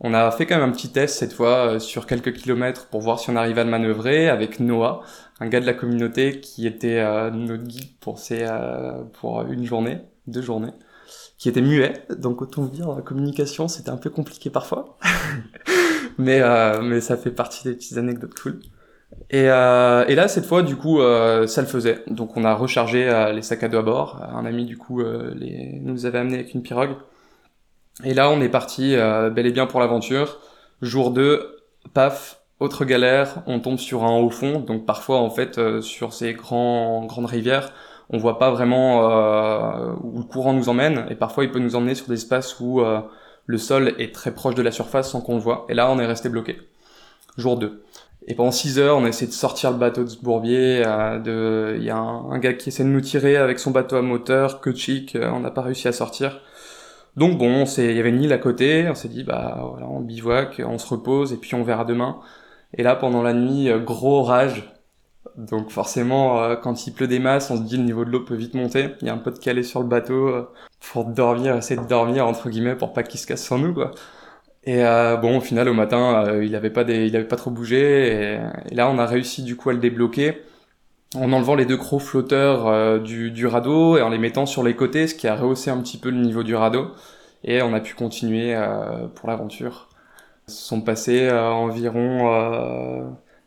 On 0.00 0.14
a 0.14 0.30
fait 0.30 0.46
quand 0.46 0.56
même 0.58 0.68
un 0.68 0.72
petit 0.72 0.90
test 0.90 1.18
cette 1.18 1.32
fois 1.32 1.74
euh, 1.74 1.78
sur 1.78 2.06
quelques 2.06 2.32
kilomètres 2.32 2.88
pour 2.88 3.00
voir 3.00 3.20
si 3.20 3.30
on 3.30 3.36
arrivait 3.36 3.60
à 3.60 3.64
le 3.64 3.70
manœuvrer 3.70 4.28
avec 4.28 4.60
Noah, 4.60 5.02
un 5.40 5.48
gars 5.48 5.60
de 5.60 5.66
la 5.66 5.74
communauté 5.74 6.40
qui 6.40 6.66
était 6.66 6.98
euh, 6.98 7.30
notre 7.30 7.64
guide 7.64 7.96
pour 8.00 8.18
ces, 8.18 8.42
euh, 8.42 9.02
pour 9.20 9.42
une 9.42 9.64
journée, 9.64 9.98
deux 10.26 10.42
journées, 10.42 10.72
qui 11.38 11.48
était 11.48 11.62
muet. 11.62 11.92
Donc 12.18 12.42
autant 12.42 12.62
vous 12.62 12.70
dire, 12.70 12.92
la 12.92 13.02
communication 13.02 13.68
c'était 13.68 13.90
un 13.90 13.96
peu 13.96 14.10
compliqué 14.10 14.50
parfois, 14.50 14.98
mais 16.18 16.42
mais 16.82 17.00
ça 17.00 17.16
fait 17.16 17.30
partie 17.30 17.64
des 17.64 17.74
petites 17.74 17.96
anecdotes 17.96 18.34
cool. 18.34 18.60
Et, 19.30 19.44
et 19.44 20.14
là, 20.14 20.26
cette 20.26 20.44
fois, 20.44 20.62
du 20.62 20.74
coup, 20.74 20.98
ça 20.98 21.60
le 21.60 21.68
faisait. 21.68 22.02
Donc, 22.08 22.36
on 22.36 22.42
a 22.42 22.52
rechargé 22.52 23.30
les 23.32 23.42
sacs 23.42 23.62
à 23.62 23.68
dos 23.68 23.78
à 23.78 23.82
bord. 23.82 24.20
Un 24.22 24.44
ami, 24.44 24.64
du 24.64 24.76
coup, 24.76 25.02
les, 25.02 25.78
nous 25.82 26.04
avait 26.04 26.18
amené 26.18 26.34
avec 26.34 26.52
une 26.52 26.62
pirogue. 26.62 26.96
Et 28.02 28.14
là, 28.14 28.28
on 28.30 28.40
est 28.40 28.48
parti 28.48 28.96
euh, 28.96 29.30
bel 29.30 29.46
et 29.46 29.52
bien 29.52 29.66
pour 29.66 29.78
l'aventure. 29.78 30.40
Jour 30.82 31.12
2, 31.12 31.58
paf, 31.92 32.40
autre 32.58 32.84
galère, 32.84 33.42
on 33.46 33.60
tombe 33.60 33.78
sur 33.78 34.04
un 34.04 34.18
haut 34.18 34.30
fond. 34.30 34.60
Donc 34.60 34.84
parfois, 34.84 35.18
en 35.18 35.30
fait, 35.30 35.58
euh, 35.58 35.80
sur 35.80 36.12
ces 36.12 36.32
grands, 36.32 37.04
grandes 37.04 37.26
rivières, 37.26 37.72
on 38.10 38.18
voit 38.18 38.38
pas 38.38 38.50
vraiment 38.50 39.10
euh, 39.10 39.92
où 40.02 40.18
le 40.18 40.24
courant 40.24 40.52
nous 40.52 40.68
emmène. 40.68 41.06
Et 41.08 41.14
parfois, 41.14 41.44
il 41.44 41.52
peut 41.52 41.60
nous 41.60 41.76
emmener 41.76 41.94
sur 41.94 42.08
des 42.08 42.14
espaces 42.14 42.58
où 42.58 42.82
le 43.46 43.58
sol 43.58 43.94
est 43.98 44.14
très 44.14 44.34
proche 44.34 44.54
de 44.54 44.62
la 44.62 44.72
surface 44.72 45.10
sans 45.10 45.20
qu'on 45.20 45.36
le 45.36 45.40
voit. 45.40 45.66
Et 45.68 45.74
là, 45.74 45.90
on 45.90 45.98
est 45.98 46.06
resté 46.06 46.28
bloqué. 46.28 46.58
Jour 47.38 47.56
2. 47.56 47.82
Et 48.26 48.34
pendant 48.34 48.50
6 48.50 48.78
heures, 48.78 48.96
on 48.96 49.04
a 49.04 49.08
essayé 49.08 49.26
de 49.26 49.32
sortir 49.32 49.70
le 49.70 49.78
bateau 49.78 50.04
de 50.04 50.08
ce 50.08 50.18
bourbier. 50.18 50.78
Il 50.78 51.82
y 51.82 51.90
a 51.90 51.96
un, 51.96 52.38
gars 52.38 52.52
qui 52.54 52.68
essaie 52.68 52.84
de 52.84 52.88
nous 52.88 53.00
tirer 53.00 53.36
avec 53.36 53.58
son 53.58 53.70
bateau 53.70 53.96
à 53.96 54.02
moteur, 54.02 54.60
que 54.60 54.70
on 55.30 55.40
n'a 55.40 55.50
pas 55.50 55.62
réussi 55.62 55.88
à 55.88 55.92
sortir. 55.92 56.40
Donc 57.16 57.38
bon, 57.38 57.64
il 57.64 57.92
y 57.92 58.00
avait 58.00 58.08
une 58.08 58.22
île 58.22 58.32
à 58.32 58.38
côté, 58.38 58.88
on 58.90 58.94
s'est 58.94 59.08
dit 59.08 59.22
bah 59.22 59.68
voilà, 59.70 59.86
on 59.88 60.00
bivouac, 60.00 60.60
on 60.66 60.78
se 60.78 60.88
repose 60.88 61.32
et 61.32 61.36
puis 61.36 61.54
on 61.54 61.62
verra 61.62 61.84
demain. 61.84 62.18
Et 62.74 62.82
là 62.82 62.96
pendant 62.96 63.22
la 63.22 63.32
nuit, 63.34 63.70
euh, 63.70 63.78
gros 63.78 64.20
orage. 64.20 64.72
Donc 65.36 65.70
forcément, 65.70 66.42
euh, 66.42 66.56
quand 66.56 66.86
il 66.86 66.92
pleut 66.92 67.08
des 67.08 67.18
masses, 67.20 67.50
on 67.50 67.56
se 67.56 67.62
dit 67.62 67.76
le 67.76 67.84
niveau 67.84 68.04
de 68.04 68.10
l'eau 68.10 68.24
peut 68.24 68.34
vite 68.34 68.54
monter. 68.54 68.90
Il 69.00 69.06
y 69.06 69.10
a 69.10 69.14
un 69.14 69.18
peu 69.18 69.30
de 69.30 69.38
calé 69.38 69.62
sur 69.62 69.80
le 69.80 69.88
bateau 69.88 70.28
euh, 70.28 70.48
pour 70.92 71.04
dormir, 71.04 71.56
essayer 71.56 71.80
de 71.80 71.86
dormir 71.86 72.26
entre 72.26 72.50
guillemets 72.50 72.76
pour 72.76 72.92
pas 72.92 73.02
qu'il 73.04 73.20
se 73.20 73.26
casse 73.26 73.44
sur 73.44 73.58
nous 73.58 73.74
quoi. 73.74 73.92
Et 74.66 74.82
bon, 75.20 75.38
au 75.38 75.40
final, 75.42 75.68
au 75.68 75.74
matin, 75.74 76.40
il 76.42 76.56
avait 76.56 76.70
pas 76.70 76.82
il 76.84 77.14
avait 77.16 77.28
pas 77.28 77.36
trop 77.36 77.50
bougé. 77.50 78.38
Et, 78.70 78.74
là, 78.74 78.88
on 78.88 78.98
a 78.98 79.04
réussi 79.04 79.42
du 79.42 79.56
coup 79.56 79.68
à 79.68 79.74
le 79.74 79.78
débloquer 79.78 80.42
en 81.14 81.32
enlevant 81.32 81.54
les 81.54 81.66
deux 81.66 81.76
crocs 81.76 82.00
flotteurs 82.00 83.00
du, 83.00 83.30
du 83.30 83.46
radeau 83.46 83.96
et 83.96 84.02
en 84.02 84.08
les 84.08 84.18
mettant 84.18 84.46
sur 84.46 84.62
les 84.62 84.74
côtés, 84.74 85.06
ce 85.06 85.14
qui 85.14 85.28
a 85.28 85.36
rehaussé 85.36 85.70
un 85.70 85.78
petit 85.78 85.98
peu 85.98 86.10
le 86.10 86.18
niveau 86.18 86.42
du 86.42 86.54
radeau. 86.54 86.88
Et 87.44 87.62
on 87.62 87.74
a 87.74 87.80
pu 87.80 87.94
continuer 87.94 88.56
pour 89.14 89.28
l'aventure 89.28 89.88
sont 90.46 90.80
passés 90.80 91.28
euh, 91.28 91.50
environ 91.50 92.32
euh, 92.32 93.02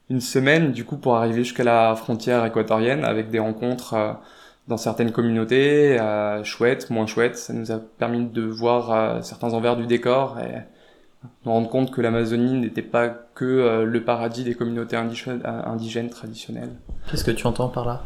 une 0.10 0.22
semaine 0.22 0.72
du 0.72 0.86
coup 0.86 0.98
pour 0.98 1.16
arriver 1.16 1.44
jusqu'à 1.44 1.64
la 1.64 1.96
frontière 1.96 2.46
équatorienne 2.46 3.04
avec 3.06 3.30
des 3.30 3.40
rencontres 3.40 3.94
euh, 3.94 4.14
dans 4.68 4.78
certaines 4.78 5.14
communautés, 5.14 5.98
chouettes, 6.44 6.90
moins 6.90 7.08
chouettes. 7.08 7.38
Ça 7.38 7.54
nous 7.54 7.72
a 7.72 7.80
permis 7.80 8.26
de 8.26 8.42
voir 8.42 9.24
certains 9.24 9.54
envers 9.54 9.78
du 9.78 9.88
décor 9.88 10.38
et 10.40 10.58
nous 11.46 11.52
rendre 11.52 11.70
compte 11.70 11.92
que 11.92 12.02
l'Amazonie 12.02 12.54
n'était 12.54 12.82
pas 12.82 13.10
que 13.10 13.84
le 13.84 14.04
paradis 14.04 14.44
des 14.44 14.56
communautés 14.56 14.96
indigènes, 14.96 16.10
traditionnelles. 16.10 16.72
Qu'est-ce 17.10 17.24
que 17.24 17.32
tu 17.32 17.48
entends 17.48 17.70
par 17.70 17.86
là? 17.86 18.04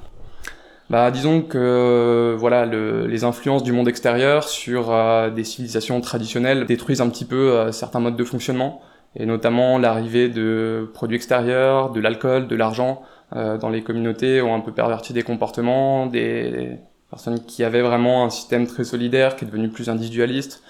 Bah, 0.89 1.11
disons 1.11 1.41
que 1.41 2.35
voilà, 2.37 2.65
le, 2.65 3.07
les 3.07 3.23
influences 3.23 3.63
du 3.63 3.71
monde 3.71 3.87
extérieur 3.87 4.43
sur 4.43 4.93
des 5.31 5.43
civilisations 5.43 5.99
traditionnelles 6.01 6.65
détruisent 6.65 7.01
un 7.01 7.09
petit 7.09 7.25
peu 7.25 7.71
certains 7.71 7.99
modes 7.99 8.17
de 8.17 8.23
fonctionnement 8.23 8.81
et 9.15 9.25
notamment 9.25 9.77
l'arrivée 9.77 10.29
de 10.29 10.89
produits 10.93 11.17
extérieurs, 11.17 11.91
de 11.91 11.99
l'alcool, 11.99 12.47
de 12.47 12.55
l'argent 12.55 13.03
euh, 13.35 13.57
dans 13.57 13.69
les 13.69 13.81
communautés 13.81 14.41
ont 14.41 14.55
un 14.55 14.59
peu 14.59 14.71
perverti 14.71 15.13
des 15.13 15.23
comportements, 15.23 16.05
des 16.05 16.77
personnes 17.09 17.43
qui 17.45 17.63
avaient 17.63 17.81
vraiment 17.81 18.25
un 18.25 18.29
système 18.29 18.67
très 18.67 18.83
solidaire 18.83 19.35
qui 19.35 19.45
est 19.45 19.47
devenu 19.47 19.69
plus 19.69 19.89
individualiste, 19.89 20.63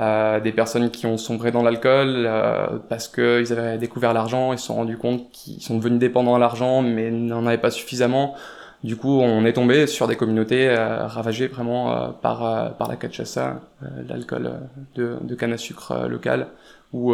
euh, 0.00 0.40
des 0.40 0.52
personnes 0.52 0.90
qui 0.90 1.06
ont 1.06 1.16
sombré 1.16 1.50
dans 1.50 1.62
l'alcool 1.62 2.24
euh, 2.26 2.66
parce 2.88 3.08
qu'ils 3.08 3.52
avaient 3.52 3.78
découvert 3.78 4.12
l'argent, 4.12 4.52
ils 4.52 4.58
se 4.58 4.66
sont 4.66 4.76
rendus 4.76 4.98
compte 4.98 5.30
qu'ils 5.32 5.62
sont 5.62 5.76
devenus 5.76 5.98
dépendants 5.98 6.34
à 6.34 6.38
l'argent 6.38 6.82
mais 6.82 7.10
n'en 7.10 7.46
avaient 7.46 7.58
pas 7.58 7.70
suffisamment. 7.70 8.36
Du 8.84 8.96
coup, 8.96 9.20
on 9.20 9.44
est 9.44 9.54
tombé 9.54 9.88
sur 9.88 10.06
des 10.06 10.14
communautés 10.14 10.68
euh, 10.68 11.06
ravagées 11.06 11.48
vraiment 11.48 11.92
euh, 11.92 12.08
par, 12.22 12.44
euh, 12.44 12.68
par 12.68 12.88
la 12.88 12.94
cachaça, 12.94 13.60
l'alcool 14.08 14.52
de, 14.94 15.16
de 15.20 15.34
canne 15.34 15.52
à 15.52 15.58
sucre 15.58 16.06
local 16.08 16.46
où 16.92 17.12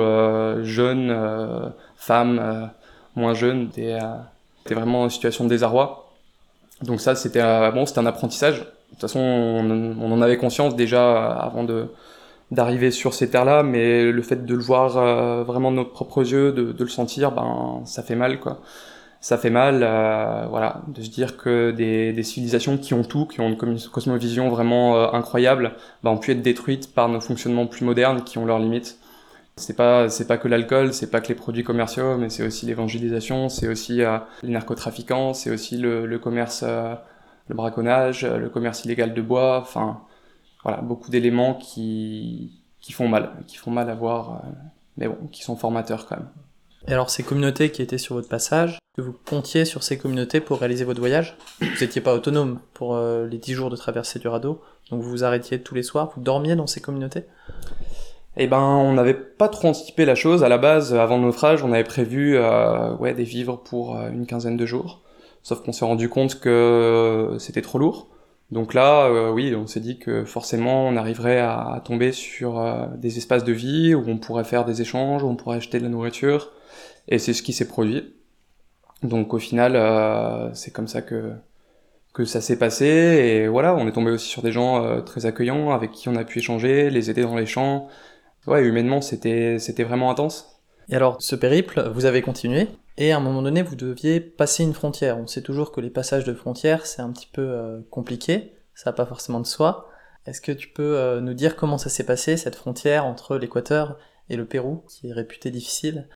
jeunes, 0.62 1.72
femmes, 1.96 2.70
moins 3.16 3.34
jeunes, 3.34 3.62
étaient, 3.64 3.98
étaient 4.64 4.74
vraiment 4.76 5.02
en 5.02 5.08
situation 5.08 5.42
de 5.42 5.48
désarroi. 5.48 6.12
Donc 6.82 7.00
ça, 7.00 7.16
c'était 7.16 7.42
bon, 7.72 7.84
c'était 7.84 7.98
un 7.98 8.06
apprentissage. 8.06 8.60
De 8.60 8.64
toute 8.90 9.00
façon, 9.00 9.18
on, 9.18 9.96
on, 10.00 10.12
en 10.12 10.22
avait 10.22 10.36
conscience 10.36 10.76
déjà 10.76 11.32
avant 11.32 11.64
de 11.64 11.88
d'arriver 12.50 12.90
sur 12.90 13.14
ces 13.14 13.30
terres-là, 13.30 13.62
mais 13.62 14.10
le 14.10 14.22
fait 14.22 14.44
de 14.44 14.54
le 14.54 14.62
voir 14.62 15.44
vraiment 15.44 15.70
de 15.70 15.76
nos 15.76 15.84
propres 15.84 16.30
yeux, 16.30 16.52
de, 16.52 16.74
le 16.78 16.88
sentir, 16.88 17.32
ben 17.32 17.82
ça 17.84 18.02
fait 18.02 18.16
mal, 18.16 18.40
quoi. 18.40 18.60
Ça 19.20 19.38
fait 19.38 19.50
mal, 19.50 19.80
euh, 19.82 20.46
voilà, 20.50 20.82
de 20.88 21.00
se 21.00 21.08
dire 21.08 21.38
que 21.38 21.70
des, 21.70 22.22
civilisations 22.22 22.76
qui 22.76 22.92
ont 22.92 23.02
tout, 23.04 23.26
qui 23.26 23.40
ont 23.40 23.48
une 23.48 23.80
cosmovision 23.90 24.50
vraiment 24.50 25.14
incroyable, 25.14 25.72
ben, 26.02 26.10
ont 26.10 26.18
pu 26.18 26.32
être 26.32 26.42
détruites 26.42 26.94
par 26.94 27.08
nos 27.08 27.20
fonctionnements 27.20 27.66
plus 27.66 27.84
modernes 27.84 28.22
qui 28.22 28.38
ont 28.38 28.44
leurs 28.44 28.58
limites. 28.58 28.98
C'est 29.56 29.76
pas 29.76 30.08
c'est 30.08 30.26
pas 30.26 30.36
que 30.36 30.48
l'alcool, 30.48 30.92
c'est 30.92 31.10
pas 31.10 31.20
que 31.20 31.28
les 31.28 31.36
produits 31.36 31.62
commerciaux, 31.62 32.16
mais 32.18 32.28
c'est 32.28 32.44
aussi 32.44 32.66
l'évangélisation, 32.66 33.48
c'est 33.48 33.68
aussi 33.68 34.02
euh, 34.02 34.18
les 34.42 34.48
narcotrafiquants, 34.50 35.32
c'est 35.32 35.50
aussi 35.50 35.76
le, 35.76 36.06
le 36.06 36.18
commerce, 36.18 36.64
euh, 36.66 36.94
le 37.48 37.54
braconnage, 37.54 38.24
euh, 38.24 38.38
le 38.38 38.48
commerce 38.50 38.84
illégal 38.84 39.14
de 39.14 39.22
bois. 39.22 39.60
Enfin, 39.60 40.00
voilà, 40.64 40.80
beaucoup 40.80 41.10
d'éléments 41.10 41.54
qui 41.54 42.60
qui 42.80 42.92
font 42.92 43.08
mal, 43.08 43.32
qui 43.46 43.56
font 43.56 43.70
mal 43.70 43.88
à 43.88 43.94
voir, 43.94 44.42
mais 44.98 45.08
bon, 45.08 45.16
qui 45.32 45.42
sont 45.42 45.56
formateurs 45.56 46.06
quand 46.06 46.16
même. 46.16 46.28
Et 46.86 46.92
alors 46.92 47.08
ces 47.08 47.22
communautés 47.22 47.70
qui 47.70 47.80
étaient 47.80 47.96
sur 47.96 48.14
votre 48.14 48.28
passage, 48.28 48.78
que 48.94 49.00
vous 49.00 49.14
comptiez 49.24 49.64
sur 49.64 49.82
ces 49.82 49.96
communautés 49.96 50.40
pour 50.40 50.58
réaliser 50.58 50.84
votre 50.84 51.00
voyage? 51.00 51.38
Vous 51.60 51.66
n'étiez 51.80 52.02
pas 52.02 52.12
autonome 52.14 52.58
pour 52.74 52.98
les 52.98 53.38
10 53.38 53.54
jours 53.54 53.70
de 53.70 53.76
traversée 53.76 54.18
du 54.18 54.28
radeau, 54.28 54.60
donc 54.90 55.00
vous 55.00 55.08
vous 55.08 55.24
arrêtiez 55.24 55.62
tous 55.62 55.74
les 55.74 55.82
soirs, 55.82 56.12
vous 56.14 56.20
dormiez 56.20 56.56
dans 56.56 56.66
ces 56.66 56.82
communautés? 56.82 57.24
Eh 58.36 58.46
ben, 58.46 58.58
on 58.58 58.92
n'avait 58.94 59.14
pas 59.14 59.48
trop 59.48 59.68
anticipé 59.68 60.04
la 60.04 60.14
chose. 60.14 60.42
À 60.42 60.48
la 60.48 60.58
base, 60.58 60.94
avant 60.94 61.18
le 61.18 61.24
naufrage, 61.24 61.62
on 61.62 61.72
avait 61.72 61.84
prévu 61.84 62.36
euh, 62.36 62.94
ouais, 62.96 63.14
des 63.14 63.24
vivres 63.24 63.58
pour 63.58 63.96
euh, 63.96 64.10
une 64.10 64.26
quinzaine 64.26 64.56
de 64.56 64.66
jours. 64.66 65.02
Sauf 65.42 65.62
qu'on 65.62 65.72
s'est 65.72 65.84
rendu 65.84 66.08
compte 66.08 66.40
que 66.40 67.36
c'était 67.38 67.62
trop 67.62 67.78
lourd. 67.78 68.08
Donc 68.50 68.74
là, 68.74 69.06
euh, 69.06 69.30
oui, 69.30 69.54
on 69.54 69.66
s'est 69.66 69.80
dit 69.80 69.98
que 69.98 70.24
forcément, 70.24 70.86
on 70.86 70.96
arriverait 70.96 71.40
à, 71.40 71.80
tomber 71.84 72.12
sur 72.12 72.60
euh, 72.60 72.86
des 72.96 73.18
espaces 73.18 73.44
de 73.44 73.52
vie 73.52 73.94
où 73.94 74.04
on 74.06 74.18
pourrait 74.18 74.44
faire 74.44 74.64
des 74.64 74.80
échanges, 74.80 75.22
où 75.22 75.28
on 75.28 75.36
pourrait 75.36 75.56
acheter 75.56 75.78
de 75.78 75.84
la 75.84 75.90
nourriture. 75.90 76.52
Et 77.08 77.18
c'est 77.18 77.32
ce 77.32 77.42
qui 77.42 77.52
s'est 77.52 77.68
produit. 77.68 78.14
Donc 79.02 79.34
au 79.34 79.38
final, 79.38 79.74
c'est 80.54 80.72
comme 80.72 80.88
ça 80.88 81.02
que 81.02 81.32
que 82.14 82.24
ça 82.24 82.40
s'est 82.40 82.58
passé. 82.58 82.86
Et 82.86 83.48
voilà, 83.48 83.74
on 83.74 83.86
est 83.86 83.92
tombé 83.92 84.10
aussi 84.10 84.28
sur 84.28 84.40
des 84.40 84.52
gens 84.52 85.02
très 85.02 85.26
accueillants 85.26 85.72
avec 85.72 85.90
qui 85.90 86.08
on 86.08 86.16
a 86.16 86.24
pu 86.24 86.38
échanger, 86.38 86.88
les 86.88 87.10
aider 87.10 87.22
dans 87.22 87.36
les 87.36 87.44
champs 87.44 87.88
ouais, 88.46 88.62
humainement, 88.62 89.00
c'était 89.00 89.58
vraiment 89.84 90.10
intense. 90.10 90.60
Et 90.88 90.96
alors, 90.96 91.16
ce 91.20 91.34
périple, 91.34 91.90
vous 91.94 92.04
avez 92.04 92.22
continué, 92.22 92.68
et 92.96 93.12
à 93.12 93.16
un 93.16 93.20
moment 93.20 93.42
donné, 93.42 93.62
vous 93.62 93.74
deviez 93.74 94.20
passer 94.20 94.62
une 94.62 94.74
frontière. 94.74 95.18
On 95.18 95.26
sait 95.26 95.42
toujours 95.42 95.72
que 95.72 95.80
les 95.80 95.90
passages 95.90 96.24
de 96.24 96.34
frontières, 96.34 96.86
c'est 96.86 97.02
un 97.02 97.10
petit 97.10 97.28
peu 97.32 97.42
euh, 97.42 97.80
compliqué, 97.90 98.52
ça 98.74 98.90
n'a 98.90 98.94
pas 98.94 99.06
forcément 99.06 99.40
de 99.40 99.46
soi. 99.46 99.88
Est-ce 100.26 100.40
que 100.40 100.52
tu 100.52 100.68
peux 100.68 100.96
euh, 100.96 101.20
nous 101.20 101.34
dire 101.34 101.56
comment 101.56 101.76
ça 101.76 101.90
s'est 101.90 102.06
passé, 102.06 102.36
cette 102.36 102.54
frontière 102.54 103.04
entre 103.04 103.36
l'Équateur 103.36 103.98
et 104.30 104.36
le 104.36 104.44
Pérou, 104.44 104.84
qui 104.88 105.08
est 105.08 105.12
réputée 105.12 105.50
difficile? 105.50 106.08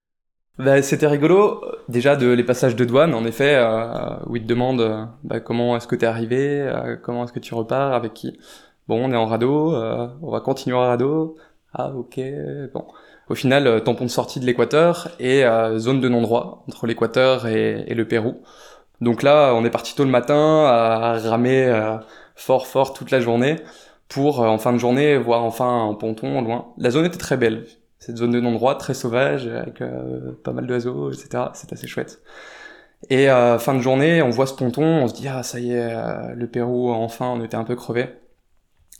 Bah, 0.59 0.81
C'était 0.83 1.09
rigolo, 1.09 1.65
déjà 1.89 2.17
de 2.17 2.29
les 2.29 2.45
passages 2.45 2.77
de 2.77 2.85
douane, 2.85 3.13
en 3.15 3.25
effet, 3.25 3.57
euh, 3.57 4.17
où 4.27 4.37
ils 4.37 4.43
te 4.43 4.49
demandent 4.49 5.09
bah, 5.25 5.41
comment 5.41 5.77
est-ce 5.77 5.89
que 5.89 5.97
tu 5.97 6.05
es 6.05 6.09
arrivé, 6.09 6.97
comment 7.03 7.25
est-ce 7.25 7.33
que 7.33 7.39
tu 7.41 7.55
repars, 7.55 7.93
avec 7.93 8.15
qui. 8.15 8.39
Bon, 8.87 9.05
on 9.05 9.13
est 9.13 9.17
en 9.17 9.27
radeau, 9.27 9.75
on 9.75 10.31
va 10.31 10.41
continuer 10.41 10.77
en 10.77 10.81
radeau, 10.81 11.37
ah 11.75 11.93
ok, 11.95 12.19
bon. 12.73 12.87
Au 13.29 13.35
final, 13.35 13.67
euh, 13.67 13.81
tampon 13.81 14.05
de 14.05 14.11
sortie 14.11 14.41
de 14.41 14.47
l'Équateur 14.47 15.11
et 15.19 15.45
euh, 15.45 15.79
zone 15.79 16.01
de 16.01 16.09
non-droit 16.09 16.65
entre 16.67 16.87
l'Équateur 16.87 17.47
et, 17.47 17.95
le 17.95 18.09
Pérou. 18.09 18.41
Donc 19.01 19.23
là, 19.23 19.53
on 19.55 19.65
est 19.65 19.71
parti 19.71 19.95
tôt 19.95 20.05
le 20.05 20.11
matin 20.11 20.65
à 20.67 21.19
ramer 21.19 21.67
euh, 21.67 21.97
fort 22.37 22.67
fort 22.67 22.95
toute 22.95 23.11
la 23.11 23.21
journée 23.21 23.57
pour 24.09 24.41
en 24.41 24.59
fin 24.59 24.73
de 24.73 24.79
journée 24.79 25.19
voir 25.19 25.45
enfin 25.45 25.89
un 25.91 25.95
ponton 25.95 26.41
loin. 26.41 26.73
La 26.79 26.91
zone 26.91 27.05
était 27.05 27.19
très 27.19 27.37
belle, 27.37 27.67
cette 27.99 28.17
zone 28.17 28.31
de 28.31 28.41
non-droit 28.41 28.77
très 28.77 28.95
sauvage 28.95 29.47
avec 29.47 29.83
pas 30.43 30.53
mal 30.53 30.67
d'oiseaux, 30.67 31.13
etc. 31.13 31.45
C'est 31.53 31.73
assez 31.73 31.87
chouette. 31.87 32.21
Et 33.11 33.29
fin 33.59 33.75
de 33.75 33.81
journée, 33.81 34.23
on 34.23 34.31
voit 34.31 34.47
ce 34.47 34.55
ponton, 34.55 34.83
on 34.83 35.09
se 35.09 35.15
dit 35.15 35.29
ah 35.29 35.43
ça 35.43 35.61
y 35.61 35.73
est, 35.73 35.95
le 36.35 36.47
Pérou 36.47 36.91
enfin, 36.91 37.27
on 37.27 37.45
était 37.45 37.57
un 37.57 37.65
peu 37.65 37.77
crevé. 37.77 38.09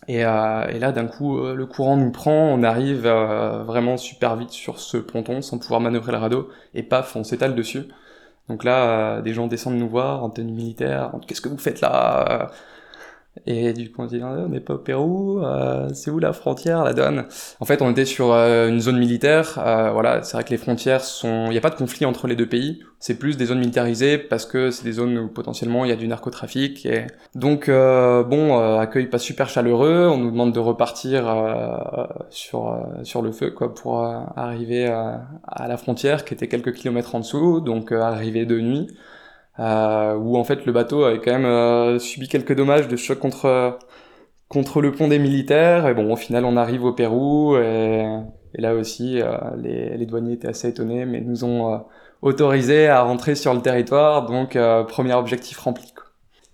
Et, 0.07 0.25
euh, 0.25 0.67
et 0.69 0.79
là, 0.79 0.93
d'un 0.93 1.07
coup, 1.07 1.39
euh, 1.39 1.55
le 1.55 1.67
courant 1.67 1.97
nous 1.97 2.11
prend, 2.11 2.33
on 2.33 2.63
arrive 2.63 3.05
euh, 3.05 3.63
vraiment 3.65 3.97
super 3.97 4.37
vite 4.37 4.51
sur 4.51 4.79
ce 4.79 4.97
ponton 4.97 5.43
sans 5.43 5.59
pouvoir 5.59 5.81
manœuvrer 5.81 6.13
le 6.13 6.19
radeau, 6.19 6.49
et 6.75 6.83
paf, 6.83 7.17
on 7.17 7.25
s'étale 7.25 7.55
dessus. 7.55 7.89
Donc 8.49 8.65
là, 8.65 9.21
des 9.21 9.35
gens 9.35 9.47
descendent 9.47 9.77
nous 9.77 9.89
voir 9.89 10.25
en 10.25 10.31
tenue 10.31 10.53
militaire, 10.53 11.13
qu'est-ce 11.27 11.43
que 11.43 11.49
vous 11.51 11.59
faites 11.59 11.81
là? 11.83 12.51
Et 13.47 13.73
du 13.73 13.91
coup, 13.91 14.03
on 14.03 14.07
dit, 14.07 14.21
on 14.23 14.49
n'est 14.49 14.61
pas 14.61 14.75
au 14.75 14.79
Pérou, 14.79 15.41
euh, 15.41 15.89
c'est 15.95 16.11
où 16.11 16.19
la 16.19 16.33
frontière, 16.33 16.85
la 16.85 16.93
donne 16.93 17.27
En 17.61 17.65
fait, 17.65 17.83
on 17.83 17.91
était 17.91 18.05
sur 18.05 18.33
euh, 18.33 18.69
une 18.69 18.81
zone 18.81 18.99
militaire. 18.99 19.59
Euh, 19.59 19.91
voilà, 19.91 20.23
c'est 20.23 20.37
vrai 20.37 20.45
que 20.45 20.51
les 20.51 20.57
frontières 20.57 21.03
sont, 21.03 21.47
il 21.47 21.51
n'y 21.51 21.59
a 21.59 21.61
pas 21.61 21.71
de 21.71 21.77
conflit 21.77 22.07
entre 22.07 22.27
les 22.27 22.37
deux 22.37 22.47
pays. 22.47 22.83
C'est 23.01 23.19
plus 23.19 23.37
des 23.37 23.47
zones 23.47 23.61
militarisées 23.61 24.19
parce 24.19 24.45
que 24.45 24.71
c'est 24.71 24.85
des 24.85 24.93
zones 24.93 25.19
où 25.19 25.29
potentiellement 25.29 25.85
il 25.85 25.89
y 25.89 25.93
a 25.93 25.97
du 25.97 26.09
narcotrafic. 26.09 26.85
Et 26.87 27.07
donc, 27.35 27.69
bon, 27.69 28.79
accueil 28.79 29.07
pas 29.07 29.19
super 29.19 29.49
chaleureux. 29.49 30.09
On 30.11 30.19
nous 30.19 30.33
demande 30.33 30.53
de 30.53 30.59
repartir 30.59 31.33
sur 32.31 32.77
sur 33.05 33.23
le 33.23 33.31
feu, 33.31 33.51
quoi, 33.51 33.73
pour 33.73 34.03
arriver 34.37 34.87
à 34.89 35.69
la 35.69 35.77
frontière 35.77 36.25
qui 36.25 36.35
était 36.35 36.49
quelques 36.49 36.73
kilomètres 36.73 37.15
en 37.15 37.21
dessous. 37.21 37.61
Donc, 37.61 37.93
arriver 37.93 38.47
de 38.47 38.59
nuit 38.59 38.89
euh, 39.59 40.15
où 40.17 40.37
en 40.37 40.45
fait 40.45 40.67
le 40.67 40.73
bateau 40.73 41.05
avait 41.05 41.21
quand 41.21 41.33
même 41.33 41.45
euh, 41.45 41.99
subi 41.99 42.29
quelques 42.29 42.55
dommages 42.55 42.89
de 42.89 42.97
choc 42.97 43.19
contre 43.19 43.79
contre 44.49 44.81
le 44.81 44.93
pont 44.93 45.09
des 45.09 45.19
militaires. 45.19 45.87
Et 45.89 45.95
bon, 45.95 46.13
au 46.13 46.17
final, 46.17 46.45
on 46.45 46.57
arrive 46.57 46.85
au 46.85 46.93
Pérou 46.93 47.57
et, 47.57 48.07
et 48.55 48.61
là 48.61 48.75
aussi, 48.75 49.21
euh, 49.21 49.37
les, 49.57 49.97
les, 49.97 50.07
douaniers 50.07 50.35
étaient 50.35 50.49
assez 50.49 50.69
étonnés, 50.69 51.05
mais 51.05 51.21
nous 51.21 51.45
ont 51.45 51.75
euh, 51.75 51.79
autorisé 52.23 52.89
à 52.89 53.03
rentrer 53.03 53.35
sur 53.35 53.55
le 53.55 53.61
territoire. 53.61 54.27
Donc, 54.27 54.57
euh, 54.57 54.85
premier 54.85 55.15
objectif 55.15 55.59
rempli. 55.59 55.93
Quoi. 55.95 56.05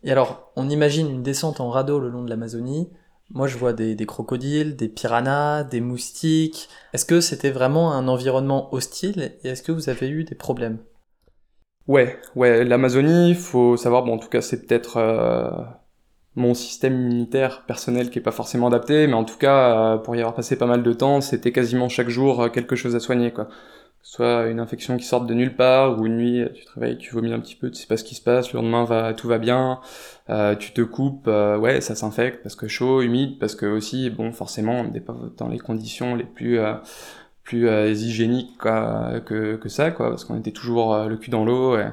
Et 0.03 0.13
alors, 0.13 0.53
on 0.57 0.69
imagine 0.69 1.11
une 1.11 1.23
descente 1.23 1.61
en 1.61 1.71
radeau 1.71 1.99
le 2.01 2.09
long 2.09 2.23
de 2.23 2.31
l'Amazonie. 2.31 2.91
Moi, 3.31 3.47
je 3.47 3.57
vois 3.57 3.73
des, 3.73 3.95
des 3.95 4.07
crocodiles, 4.07 4.77
des 4.77 4.89
piranhas, 4.89 5.65
des 5.65 5.81
moustiques. 5.81 6.69
Est-ce 6.93 7.07
que 7.07 7.21
c'était 7.21 7.51
vraiment 7.51 7.93
un 7.93 8.07
environnement 8.07 8.73
hostile 8.75 9.33
et 9.43 9.49
est-ce 9.49 9.63
que 9.63 9.73
vous 9.73 9.89
avez 9.89 10.09
eu 10.09 10.25
des 10.25 10.35
problèmes? 10.35 10.79
Ouais, 11.87 12.19
ouais, 12.35 12.65
l'Amazonie, 12.65 13.35
faut 13.35 13.77
savoir, 13.77 14.05
bon, 14.05 14.15
en 14.15 14.19
tout 14.19 14.29
cas, 14.31 14.41
c'est 14.41 14.67
peut-être 14.67 14.97
euh, 14.97 15.51
mon 16.35 16.55
système 16.55 16.95
immunitaire 16.95 17.65
personnel 17.67 18.09
qui 18.09 18.19
est 18.19 18.23
pas 18.23 18.31
forcément 18.33 18.69
adapté, 18.69 19.07
mais 19.07 19.13
en 19.15 19.25
tout 19.25 19.37
cas, 19.37 19.95
euh, 19.95 19.99
pour 19.99 20.17
y 20.17 20.21
avoir 20.21 20.35
passé 20.35 20.57
pas 20.57 20.67
mal 20.67 20.83
de 20.83 20.93
temps, 20.95 21.21
c'était 21.21 21.53
quasiment 21.53 21.91
chaque 21.91 22.09
jour 22.09 22.43
euh, 22.43 22.49
quelque 22.49 22.75
chose 22.75 22.97
à 22.97 23.01
soigner, 23.01 23.33
quoi. 23.33 23.49
Soit 24.03 24.47
une 24.49 24.61
infection 24.61 24.97
qui 24.97 25.05
sort 25.05 25.27
de 25.27 25.35
nulle 25.35 25.57
part, 25.57 25.99
ou 25.99 26.07
une 26.07 26.17
nuit, 26.17 26.45
tu 26.55 26.65
te 26.65 26.71
réveilles, 26.73 26.99
tu 26.99 27.13
vomis 27.15 27.33
un 27.35 27.41
petit 27.41 27.57
peu, 27.57 27.71
tu 27.71 27.77
sais 27.81 27.87
pas 27.87 27.97
ce 27.99 28.05
qui 28.05 28.15
se 28.15 28.23
passe, 28.23 28.53
le 28.53 28.61
lendemain, 28.61 28.85
va, 28.85 29.13
tout 29.15 29.29
va 29.29 29.39
bien, 29.39 29.81
euh, 30.31 30.57
tu 30.57 30.73
te 30.73 30.83
coupes, 30.83 31.27
ouais, 31.27 31.81
ça 31.81 31.95
s'infecte 31.95 32.43
parce 32.43 32.57
que 32.57 32.69
chaud, 32.69 33.01
humide, 33.03 33.39
parce 33.39 33.55
que 33.55 33.67
aussi, 33.67 34.11
bon, 34.11 34.33
forcément, 34.33 34.81
on 34.81 34.91
n'est 34.91 35.01
pas 35.01 35.17
dans 35.39 35.49
les 35.49 35.59
conditions 35.59 36.17
les 36.17 36.25
plus 36.25 36.59
plus 37.45 37.69
hygiéniques 37.69 38.57
quoi, 38.59 39.21
que, 39.25 39.57
que 39.57 39.69
ça, 39.69 39.91
quoi, 39.91 40.11
parce 40.11 40.25
qu'on 40.25 40.39
était 40.39 40.51
toujours 40.51 40.97
le 41.07 41.17
cul 41.17 41.31
dans 41.31 41.45
l'eau. 41.45 41.77
Et, 41.77 41.87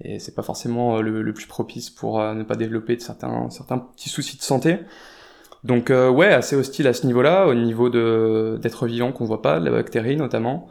et 0.00 0.18
c'est 0.18 0.34
pas 0.34 0.42
forcément 0.42 1.00
le, 1.00 1.22
le, 1.22 1.34
plus 1.34 1.46
propice 1.46 1.90
pour 1.90 2.20
ne 2.20 2.42
pas 2.42 2.56
développer 2.56 2.96
de 2.96 3.00
certains 3.00 3.50
certains 3.50 3.78
petits 3.78 4.08
soucis 4.08 4.36
de 4.36 4.42
santé. 4.42 4.78
Donc 5.64 5.90
ouais, 5.90 6.32
assez 6.32 6.56
hostile 6.56 6.86
à 6.86 6.92
ce 6.92 7.06
niveau-là, 7.06 7.46
au 7.46 7.54
niveau 7.54 7.90
de 7.90 8.58
d'être 8.62 8.86
vivant 8.86 9.12
qu'on 9.12 9.24
voit 9.24 9.42
pas, 9.42 9.58
la 9.58 9.70
bactérie 9.70 10.16
notamment. 10.16 10.68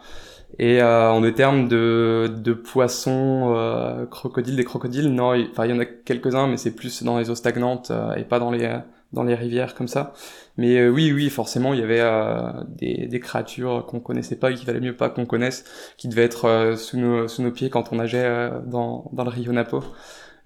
Et 0.60 0.82
euh, 0.82 1.10
en 1.10 1.32
termes 1.32 1.68
de, 1.68 2.32
de 2.38 2.54
poissons, 2.54 3.54
euh, 3.56 4.06
crocodiles, 4.06 4.56
des 4.56 4.64
crocodiles, 4.64 5.10
non, 5.12 5.34
enfin 5.52 5.66
il 5.66 5.72
y 5.72 5.74
en 5.74 5.80
a 5.80 5.86
quelques-uns, 5.86 6.48
mais 6.48 6.58
c'est 6.58 6.76
plus 6.76 7.04
dans 7.04 7.18
les 7.18 7.30
eaux 7.32 7.36
stagnantes 7.36 7.90
euh, 7.90 8.14
et 8.16 8.24
pas 8.24 8.40
dans 8.40 8.52
les 8.52 8.78
dans 9.14 9.24
les 9.24 9.36
rivières 9.36 9.74
comme 9.76 9.88
ça. 9.88 10.14
Mais 10.58 10.78
euh, 10.78 10.90
oui, 10.90 11.12
oui, 11.12 11.30
forcément, 11.30 11.74
il 11.74 11.80
y 11.80 11.84
avait 11.84 12.02
euh, 12.02 12.52
des, 12.68 13.08
des 13.08 13.20
créatures 13.20 13.86
qu'on 13.88 14.00
connaissait 14.00 14.36
pas 14.36 14.52
et 14.52 14.56
qu'il 14.56 14.68
valait 14.68 14.80
mieux 14.80 14.96
pas 14.96 15.10
qu'on 15.10 15.26
connaisse, 15.26 15.66
qui 15.98 16.08
devaient 16.08 16.24
être 16.26 16.76
sous 16.78 16.98
nos 16.98 17.28
sous 17.28 17.42
nos 17.42 17.52
pieds 17.52 17.70
quand 17.70 17.92
on 17.92 17.96
nageait 17.96 18.52
dans 18.68 19.10
dans 19.14 19.24
le 19.24 19.30
Rio 19.30 19.52
Napo. 19.52 19.84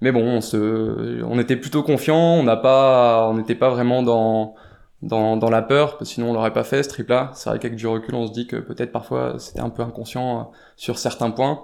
Mais 0.01 0.11
bon, 0.11 0.21
on 0.23 0.41
se, 0.41 1.23
on 1.23 1.39
était 1.39 1.55
plutôt 1.55 1.81
confiants, 1.83 2.35
on 2.35 2.43
n'a 2.43 2.55
pas, 2.55 3.27
on 3.29 3.33
n'était 3.33 3.55
pas 3.55 3.69
vraiment 3.69 4.03
dans 4.03 4.55
dans, 5.01 5.37
dans 5.37 5.49
la 5.49 5.61
peur, 5.61 5.97
parce 5.97 6.09
que 6.09 6.15
sinon 6.15 6.31
on 6.31 6.33
l'aurait 6.33 6.53
pas 6.53 6.63
fait 6.63 6.83
ce 6.83 6.89
trip-là. 6.89 7.31
C'est 7.33 7.49
vrai 7.49 7.59
qu'avec 7.59 7.75
du 7.77 7.87
recul, 7.87 8.15
on 8.15 8.27
se 8.27 8.31
dit 8.31 8.47
que 8.47 8.57
peut-être 8.57 8.91
parfois 8.91 9.35
c'était 9.39 9.59
un 9.59 9.69
peu 9.69 9.83
inconscient 9.83 10.39
euh, 10.39 10.43
sur 10.75 10.99
certains 10.99 11.31
points. 11.31 11.63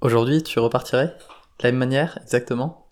Aujourd'hui, 0.00 0.42
tu 0.42 0.58
repartirais 0.58 1.06
de 1.06 1.64
la 1.64 1.70
même 1.70 1.78
manière, 1.78 2.18
exactement? 2.22 2.83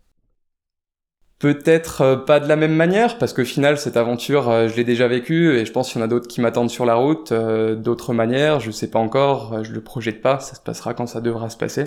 Peut-être 1.43 2.01
euh, 2.01 2.17
pas 2.17 2.41
de 2.41 2.49
la 2.49 2.57
même 2.57 2.75
manière, 2.75 3.19
parce 3.19 3.35
que 3.35 3.45
final, 3.45 3.77
cette 3.77 3.99
aventure, 3.99 4.49
euh, 4.49 4.69
je 4.69 4.77
l'ai 4.77 4.85
déjà 4.85 5.09
vécue, 5.09 5.57
et 5.59 5.67
je 5.67 5.73
pense 5.73 5.91
qu'il 5.91 6.01
y 6.01 6.03
en 6.03 6.07
a 6.07 6.09
d'autres 6.09 6.29
qui 6.29 6.41
m'attendent 6.41 6.71
sur 6.71 6.87
la 6.87 6.95
route, 6.95 7.33
d'autres 7.33 8.15
manières, 8.15 8.61
je 8.61 8.71
sais 8.71 8.89
pas 8.89 8.99
encore, 8.99 9.63
je 9.63 9.73
le 9.73 9.83
projette 9.83 10.23
pas, 10.23 10.39
ça 10.39 10.55
se 10.55 10.61
passera 10.61 10.95
quand 10.95 11.07
ça 11.07 11.21
devra 11.21 11.51
se 11.51 11.59
passer. 11.59 11.87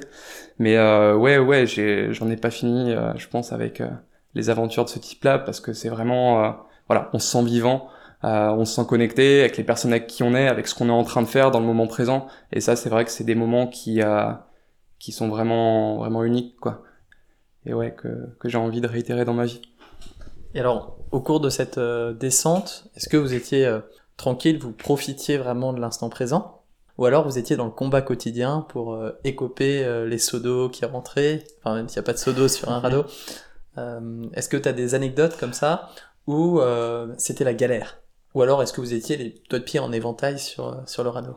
Mais 0.60 0.78
ouais, 1.14 1.38
ouais, 1.40 1.66
j'en 1.66 2.30
ai, 2.30 2.38
pas 2.38 2.52
fini, 2.52 2.94
je 3.16 3.28
pense, 3.28 3.52
avec 3.54 3.82
les 4.36 4.50
aventures 4.50 4.86
de 4.86 4.90
ce 4.90 5.00
type-là, 5.00 5.40
parce 5.40 5.60
que 5.60 5.74
c'est 5.74 5.90
vraiment 5.90 6.56
voilà, 6.88 7.10
on 7.14 7.20
se 7.20 7.28
sent 7.28 7.44
vivant, 7.44 7.88
euh, 8.24 8.50
on 8.50 8.66
se 8.66 8.76
sent 8.76 8.88
connecté 8.88 9.42
avec 9.42 9.58
les 9.58 9.64
personnes 9.64 9.92
avec 9.92 10.08
qui 10.08 10.24
on 10.24 10.34
est, 10.36 10.48
avec 10.48 10.68
ce 10.68 10.76
qu'on 10.76 10.88
est 10.90 10.92
en 10.92 11.04
train 11.04 11.22
de 11.22 11.28
faire 11.28 11.52
dans 11.52 11.60
le 11.60 11.66
moment 11.66 11.88
présent. 11.88 12.28
Et 12.52 12.60
ça, 12.62 12.76
c'est 12.76 12.90
vrai 12.90 13.06
que 13.06 13.12
c'est 13.12 13.24
des 13.24 13.36
moments 13.36 13.68
qui 13.68 14.02
euh, 14.02 14.32
qui 15.00 15.12
sont 15.12 15.28
vraiment 15.28 15.98
vraiment 15.98 16.24
uniques, 16.24 16.56
quoi. 16.60 16.84
Et 17.65 17.74
ouais, 17.74 17.93
que 17.93 18.07
que 18.39 18.50
j'ai 18.50 18.57
envie 18.57 18.81
de 18.81 18.88
réitérer 18.88 19.25
dans 19.25 19.34
ma 19.34 19.45
vie. 19.45 19.62
Et 20.53 20.60
alors, 20.60 20.98
au 21.12 21.19
cours 21.19 21.39
de 21.39 21.50
cette 21.50 21.77
euh, 21.77 22.13
descente, 22.13 22.88
est-ce 22.95 23.10
que 23.10 23.17
vous 23.17 23.34
étiez 23.34 23.65
euh, 23.65 23.79
tranquille, 24.17 24.57
vous 24.60 24.72
profitiez 24.72 25.38
vraiment 25.38 25.74
de 25.74 25.81
l'instant 25.81 26.10
présent? 26.10 26.62
Ou 26.98 27.05
alors 27.05 27.25
vous 27.25 27.38
étiez 27.38 27.57
dans 27.57 27.65
le 27.65 27.72
combat 27.72 28.01
quotidien 28.01 28.65
pour 28.69 28.93
euh, 28.93 29.12
écoper 29.25 30.05
les 30.07 30.17
seaux 30.17 30.39
d'eau 30.39 30.69
qui 30.69 30.86
rentraient, 30.86 31.43
enfin 31.60 31.75
même 31.75 31.89
s'il 31.89 32.00
n'y 32.00 32.05
a 32.05 32.07
pas 32.07 32.13
de 32.13 32.17
seau 32.17 32.31
d'eau 32.31 32.48
sur 32.48 32.69
un 32.72 32.79
radeau. 32.79 33.05
Est-ce 34.34 34.48
que 34.48 34.55
tu 34.55 34.69
as 34.69 34.72
des 34.72 34.95
anecdotes 34.95 35.36
comme 35.38 35.51
ça 35.51 35.89
ou 36.27 36.60
euh, 36.60 37.13
c'était 37.17 37.43
la 37.43 37.53
galère? 37.53 38.00
Ou 38.34 38.41
alors 38.41 38.62
est-ce 38.63 38.74
que 38.74 38.81
vous 38.81 38.93
étiez 38.93 39.17
les 39.17 39.41
doigts 39.50 39.60
de 39.60 39.63
pied 39.63 39.79
en 39.79 39.91
éventail 39.91 40.39
sur, 40.39 40.81
sur 40.86 41.04
le 41.04 41.10
radeau? 41.10 41.36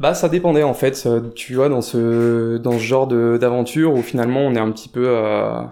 Bah 0.00 0.14
ça 0.14 0.28
dépendait 0.28 0.62
en 0.62 0.74
fait, 0.74 1.08
tu 1.34 1.54
vois 1.54 1.68
dans 1.68 1.80
ce 1.80 2.56
dans 2.58 2.72
ce 2.72 2.78
genre 2.78 3.06
d'aventure 3.06 3.94
où 3.94 4.02
finalement 4.02 4.40
on 4.40 4.54
est 4.54 4.60
un 4.60 4.70
petit 4.72 4.88
peu 4.88 5.06
euh, 5.06 5.62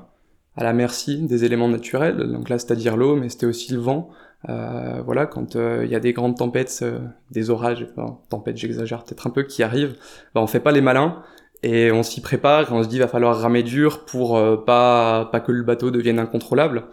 à 0.56 0.64
la 0.64 0.72
merci 0.72 1.22
des 1.22 1.44
éléments 1.44 1.68
naturels. 1.68 2.16
Donc 2.16 2.48
là 2.48 2.58
c'est-à-dire 2.58 2.96
l'eau, 2.96 3.16
mais 3.16 3.28
c'était 3.28 3.46
aussi 3.46 3.72
le 3.72 3.80
vent. 3.80 4.10
Euh, 4.48 5.00
voilà, 5.04 5.26
quand 5.26 5.54
il 5.56 5.88
y 5.88 5.94
a 5.94 6.00
des 6.00 6.12
grandes 6.12 6.36
tempêtes, 6.36 6.84
des 7.30 7.50
orages, 7.50 7.86
tempêtes 8.28 8.56
j'exagère 8.56 9.04
peut-être 9.04 9.26
un 9.26 9.30
peu, 9.30 9.42
qui 9.44 9.62
arrivent, 9.62 9.96
bah 10.34 10.40
on 10.40 10.46
fait 10.46 10.60
pas 10.60 10.72
les 10.72 10.80
malins 10.80 11.22
et 11.62 11.92
on 11.92 12.02
s'y 12.02 12.20
prépare 12.20 12.70
et 12.70 12.72
on 12.74 12.82
se 12.82 12.88
dit 12.88 12.98
va 12.98 13.08
falloir 13.08 13.36
ramer 13.38 13.62
dur 13.62 14.04
pour 14.04 14.40
pas 14.64 15.28
pas 15.30 15.40
que 15.40 15.52
le 15.52 15.62
bateau 15.62 15.90
devienne 15.90 16.18
incontrôlable. 16.18 16.84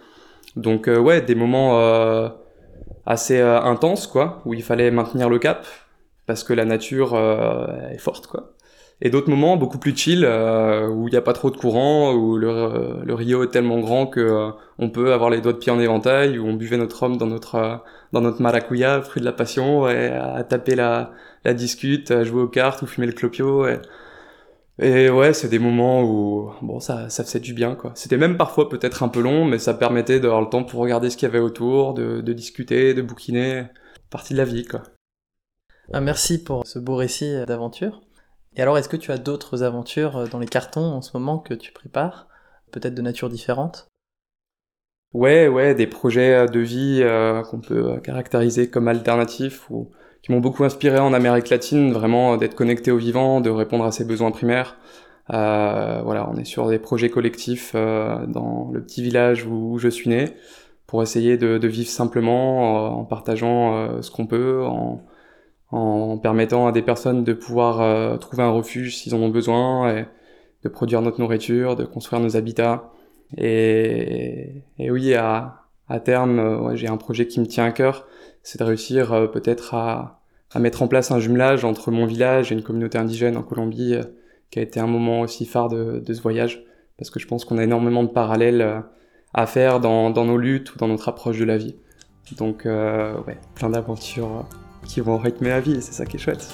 Donc 0.55 0.87
euh, 0.87 0.99
ouais, 0.99 1.21
des 1.21 1.35
moments 1.35 1.79
euh, 1.79 2.29
assez 3.05 3.39
euh, 3.39 3.61
intenses 3.61 4.07
quoi, 4.07 4.41
où 4.45 4.53
il 4.53 4.63
fallait 4.63 4.91
maintenir 4.91 5.29
le 5.29 5.39
cap 5.39 5.65
parce 6.29 6.43
que 6.43 6.53
la 6.53 6.63
nature 6.63 7.17
est 7.91 7.97
forte 7.97 8.27
quoi. 8.27 8.53
Et 9.01 9.09
d'autres 9.09 9.29
moments 9.29 9.57
beaucoup 9.57 9.79
plus 9.79 9.95
chill 9.95 10.19
où 10.25 11.07
il 11.07 11.11
n'y 11.11 11.17
a 11.17 11.21
pas 11.21 11.33
trop 11.33 11.49
de 11.49 11.57
courant, 11.57 12.13
où 12.13 12.37
le, 12.37 13.01
le 13.03 13.13
rio 13.15 13.43
est 13.43 13.47
tellement 13.47 13.79
grand 13.79 14.05
que 14.07 14.51
on 14.77 14.89
peut 14.89 15.13
avoir 15.13 15.29
les 15.31 15.41
doigts 15.41 15.53
de 15.53 15.57
pied 15.57 15.71
en 15.71 15.79
éventail, 15.79 16.37
où 16.37 16.45
on 16.45 16.53
buvait 16.53 16.77
notre 16.77 16.99
rhum 16.99 17.17
dans 17.17 17.25
notre 17.25 17.83
dans 18.13 18.21
notre 18.21 18.41
maracuya, 18.41 19.01
fruit 19.01 19.21
de 19.21 19.25
la 19.25 19.31
passion, 19.31 19.89
et 19.89 20.09
à 20.09 20.43
taper 20.43 20.75
la 20.75 21.11
la 21.45 21.53
discute, 21.53 22.11
à 22.11 22.23
jouer 22.23 22.41
aux 22.43 22.47
cartes 22.49 22.81
ou 22.83 22.87
fumer 22.87 23.07
le 23.07 23.13
clopio. 23.13 23.65
Et, 23.67 23.79
et 24.81 25.09
ouais, 25.09 25.33
c'est 25.33 25.49
des 25.49 25.59
moments 25.59 26.03
où 26.03 26.51
bon, 26.61 26.79
ça, 26.81 27.09
ça 27.09 27.23
faisait 27.23 27.39
du 27.39 27.53
bien 27.53 27.75
quoi. 27.75 27.91
C'était 27.95 28.17
même 28.17 28.37
parfois 28.37 28.69
peut-être 28.69 29.01
un 29.03 29.09
peu 29.09 29.21
long, 29.21 29.45
mais 29.45 29.59
ça 29.59 29.73
permettait 29.73 30.19
d'avoir 30.19 30.41
le 30.41 30.49
temps 30.49 30.63
pour 30.65 30.81
regarder 30.81 31.09
ce 31.09 31.17
qu'il 31.17 31.27
y 31.27 31.31
avait 31.31 31.39
autour, 31.39 31.93
de, 31.93 32.21
de 32.21 32.33
discuter, 32.33 32.93
de 32.93 33.01
bouquiner. 33.01 33.63
Partie 34.09 34.33
de 34.33 34.39
la 34.39 34.45
vie 34.45 34.65
quoi. 34.65 34.83
Ah, 35.91 36.01
merci 36.01 36.43
pour 36.43 36.67
ce 36.67 36.77
beau 36.77 36.95
récit 36.95 37.33
d'aventure. 37.47 38.01
Et 38.55 38.61
alors, 38.61 38.77
est-ce 38.77 38.89
que 38.89 38.97
tu 38.97 39.11
as 39.11 39.17
d'autres 39.17 39.63
aventures 39.63 40.27
dans 40.29 40.39
les 40.39 40.47
cartons 40.47 40.81
en 40.81 41.01
ce 41.01 41.15
moment 41.17 41.39
que 41.39 41.53
tu 41.53 41.71
prépares, 41.71 42.27
peut-être 42.71 42.93
de 42.93 43.01
nature 43.01 43.29
différente? 43.29 43.87
Ouais, 45.13 45.47
ouais, 45.47 45.73
des 45.73 45.87
projets 45.87 46.45
de 46.45 46.59
vie 46.59 46.99
euh, 47.01 47.41
qu'on 47.41 47.59
peut 47.59 47.99
caractériser 48.01 48.69
comme 48.69 48.87
alternatifs 48.87 49.69
ou 49.71 49.89
qui 50.21 50.31
m'ont 50.31 50.39
beaucoup 50.39 50.63
inspiré 50.63 50.99
en 50.99 51.13
Amérique 51.13 51.49
latine, 51.49 51.91
vraiment 51.91 52.37
d'être 52.37 52.55
connecté 52.55 52.91
au 52.91 52.97
vivant, 52.97 53.41
de 53.41 53.49
répondre 53.49 53.85
à 53.85 53.91
ses 53.91 54.05
besoins 54.05 54.31
primaires. 54.31 54.77
Euh, 55.31 56.01
voilà, 56.03 56.29
on 56.29 56.35
est 56.35 56.45
sur 56.45 56.67
des 56.69 56.79
projets 56.79 57.09
collectifs 57.09 57.73
euh, 57.75 58.25
dans 58.27 58.69
le 58.73 58.83
petit 58.83 59.01
village 59.01 59.45
où, 59.45 59.77
je 59.77 59.89
suis 59.89 60.09
né, 60.09 60.35
pour 60.87 61.03
essayer 61.03 61.37
de, 61.37 61.57
de 61.57 61.67
vivre 61.67 61.89
simplement, 61.89 62.87
euh, 62.87 62.89
en 62.89 63.05
partageant 63.05 63.75
euh, 63.75 64.01
ce 64.01 64.11
qu'on 64.11 64.27
peut, 64.27 64.63
en, 64.65 65.03
en, 65.71 66.17
permettant 66.17 66.67
à 66.67 66.71
des 66.71 66.81
personnes 66.81 67.23
de 67.23 67.33
pouvoir 67.33 67.81
euh, 67.81 68.17
trouver 68.17 68.43
un 68.43 68.51
refuge 68.51 68.97
s'ils 68.97 69.15
en 69.15 69.19
ont 69.19 69.29
besoin, 69.29 69.95
et 69.95 70.05
de 70.63 70.69
produire 70.69 71.01
notre 71.01 71.19
nourriture, 71.19 71.75
de 71.75 71.85
construire 71.85 72.21
nos 72.21 72.35
habitats. 72.35 72.91
Et, 73.37 74.63
oui, 74.79 75.13
à, 75.13 75.65
terme, 76.03 76.39
ouais, 76.65 76.77
j'ai 76.77 76.87
un 76.87 76.97
projet 76.97 77.27
qui 77.27 77.39
me 77.39 77.45
tient 77.45 77.65
à 77.65 77.71
cœur, 77.71 78.07
c'est 78.43 78.59
de 78.59 78.63
réussir 78.63 79.13
euh, 79.13 79.27
peut-être 79.27 79.73
à, 79.75 80.21
mettre 80.59 80.81
en 80.81 80.87
place 80.87 81.11
un 81.11 81.19
jumelage 81.19 81.63
entre 81.63 81.91
mon 81.91 82.05
village 82.05 82.51
et 82.51 82.55
une 82.55 82.63
communauté 82.63 82.97
indigène 82.97 83.37
en 83.37 83.43
Colombie, 83.43 83.95
euh, 83.95 84.03
qui 84.49 84.59
a 84.59 84.61
été 84.61 84.79
un 84.79 84.87
moment 84.87 85.21
aussi 85.21 85.45
phare 85.45 85.69
de, 85.69 86.03
ce 86.07 86.21
voyage, 86.21 86.63
parce 86.97 87.11
que 87.11 87.19
je 87.19 87.27
pense 87.27 87.45
qu'on 87.45 87.57
a 87.59 87.63
énormément 87.63 88.03
de 88.03 88.09
parallèles 88.09 88.61
euh, 88.61 88.79
à 89.33 89.45
faire 89.45 89.79
dans, 89.79 90.09
dans, 90.09 90.25
nos 90.25 90.37
luttes 90.37 90.73
ou 90.73 90.79
dans 90.79 90.87
notre 90.87 91.07
approche 91.07 91.37
de 91.37 91.45
la 91.45 91.57
vie. 91.57 91.75
Donc 92.37 92.65
ouais, 92.65 93.37
plein 93.55 93.71
d'aventures 93.71 94.45
qui 94.89 95.01
vont 95.01 95.17
rythmer 95.17 95.49
la 95.49 95.61
vie, 95.61 95.81
c'est 95.81 95.93
ça 95.93 96.05
qui 96.05 96.17
est 96.17 96.19
chouette. 96.19 96.51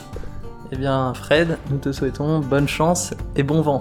Eh 0.71 0.75
bien 0.75 1.13
Fred, 1.13 1.57
nous 1.71 1.77
te 1.77 1.91
souhaitons 1.91 2.39
bonne 2.39 2.67
chance 2.67 3.13
et 3.35 3.43
bon 3.43 3.61
vent. 3.61 3.79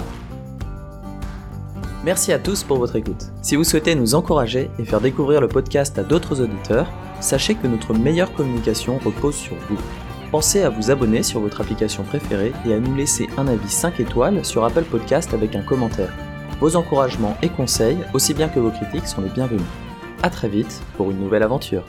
Merci 2.04 2.32
à 2.32 2.38
tous 2.38 2.62
pour 2.62 2.78
votre 2.78 2.96
écoute. 2.96 3.32
Si 3.42 3.56
vous 3.56 3.64
souhaitez 3.64 3.94
nous 3.94 4.14
encourager 4.14 4.70
et 4.78 4.84
faire 4.84 5.00
découvrir 5.00 5.40
le 5.40 5.48
podcast 5.48 5.98
à 5.98 6.04
d'autres 6.04 6.40
auditeurs, 6.40 6.86
sachez 7.20 7.54
que 7.54 7.66
notre 7.66 7.94
meilleure 7.94 8.32
communication 8.32 8.98
repose 8.98 9.34
sur 9.34 9.56
vous. 9.68 9.78
Pensez 10.30 10.62
à 10.62 10.68
vous 10.68 10.90
abonner 10.90 11.22
sur 11.22 11.40
votre 11.40 11.60
application 11.60 12.04
préférée 12.04 12.52
et 12.66 12.74
à 12.74 12.80
nous 12.80 12.94
laisser 12.94 13.28
un 13.38 13.48
avis 13.48 13.68
5 13.68 13.98
étoiles 14.00 14.44
sur 14.44 14.64
Apple 14.64 14.84
Podcast 14.84 15.32
avec 15.34 15.56
un 15.56 15.62
commentaire. 15.62 16.12
Vos 16.60 16.76
encouragements 16.76 17.36
et 17.42 17.48
conseils, 17.48 17.98
aussi 18.12 18.34
bien 18.34 18.48
que 18.48 18.60
vos 18.60 18.70
critiques, 18.70 19.08
sont 19.08 19.22
les 19.22 19.30
bienvenus. 19.30 19.62
A 20.22 20.30
très 20.30 20.48
vite 20.48 20.82
pour 20.96 21.10
une 21.10 21.20
nouvelle 21.20 21.42
aventure. 21.42 21.84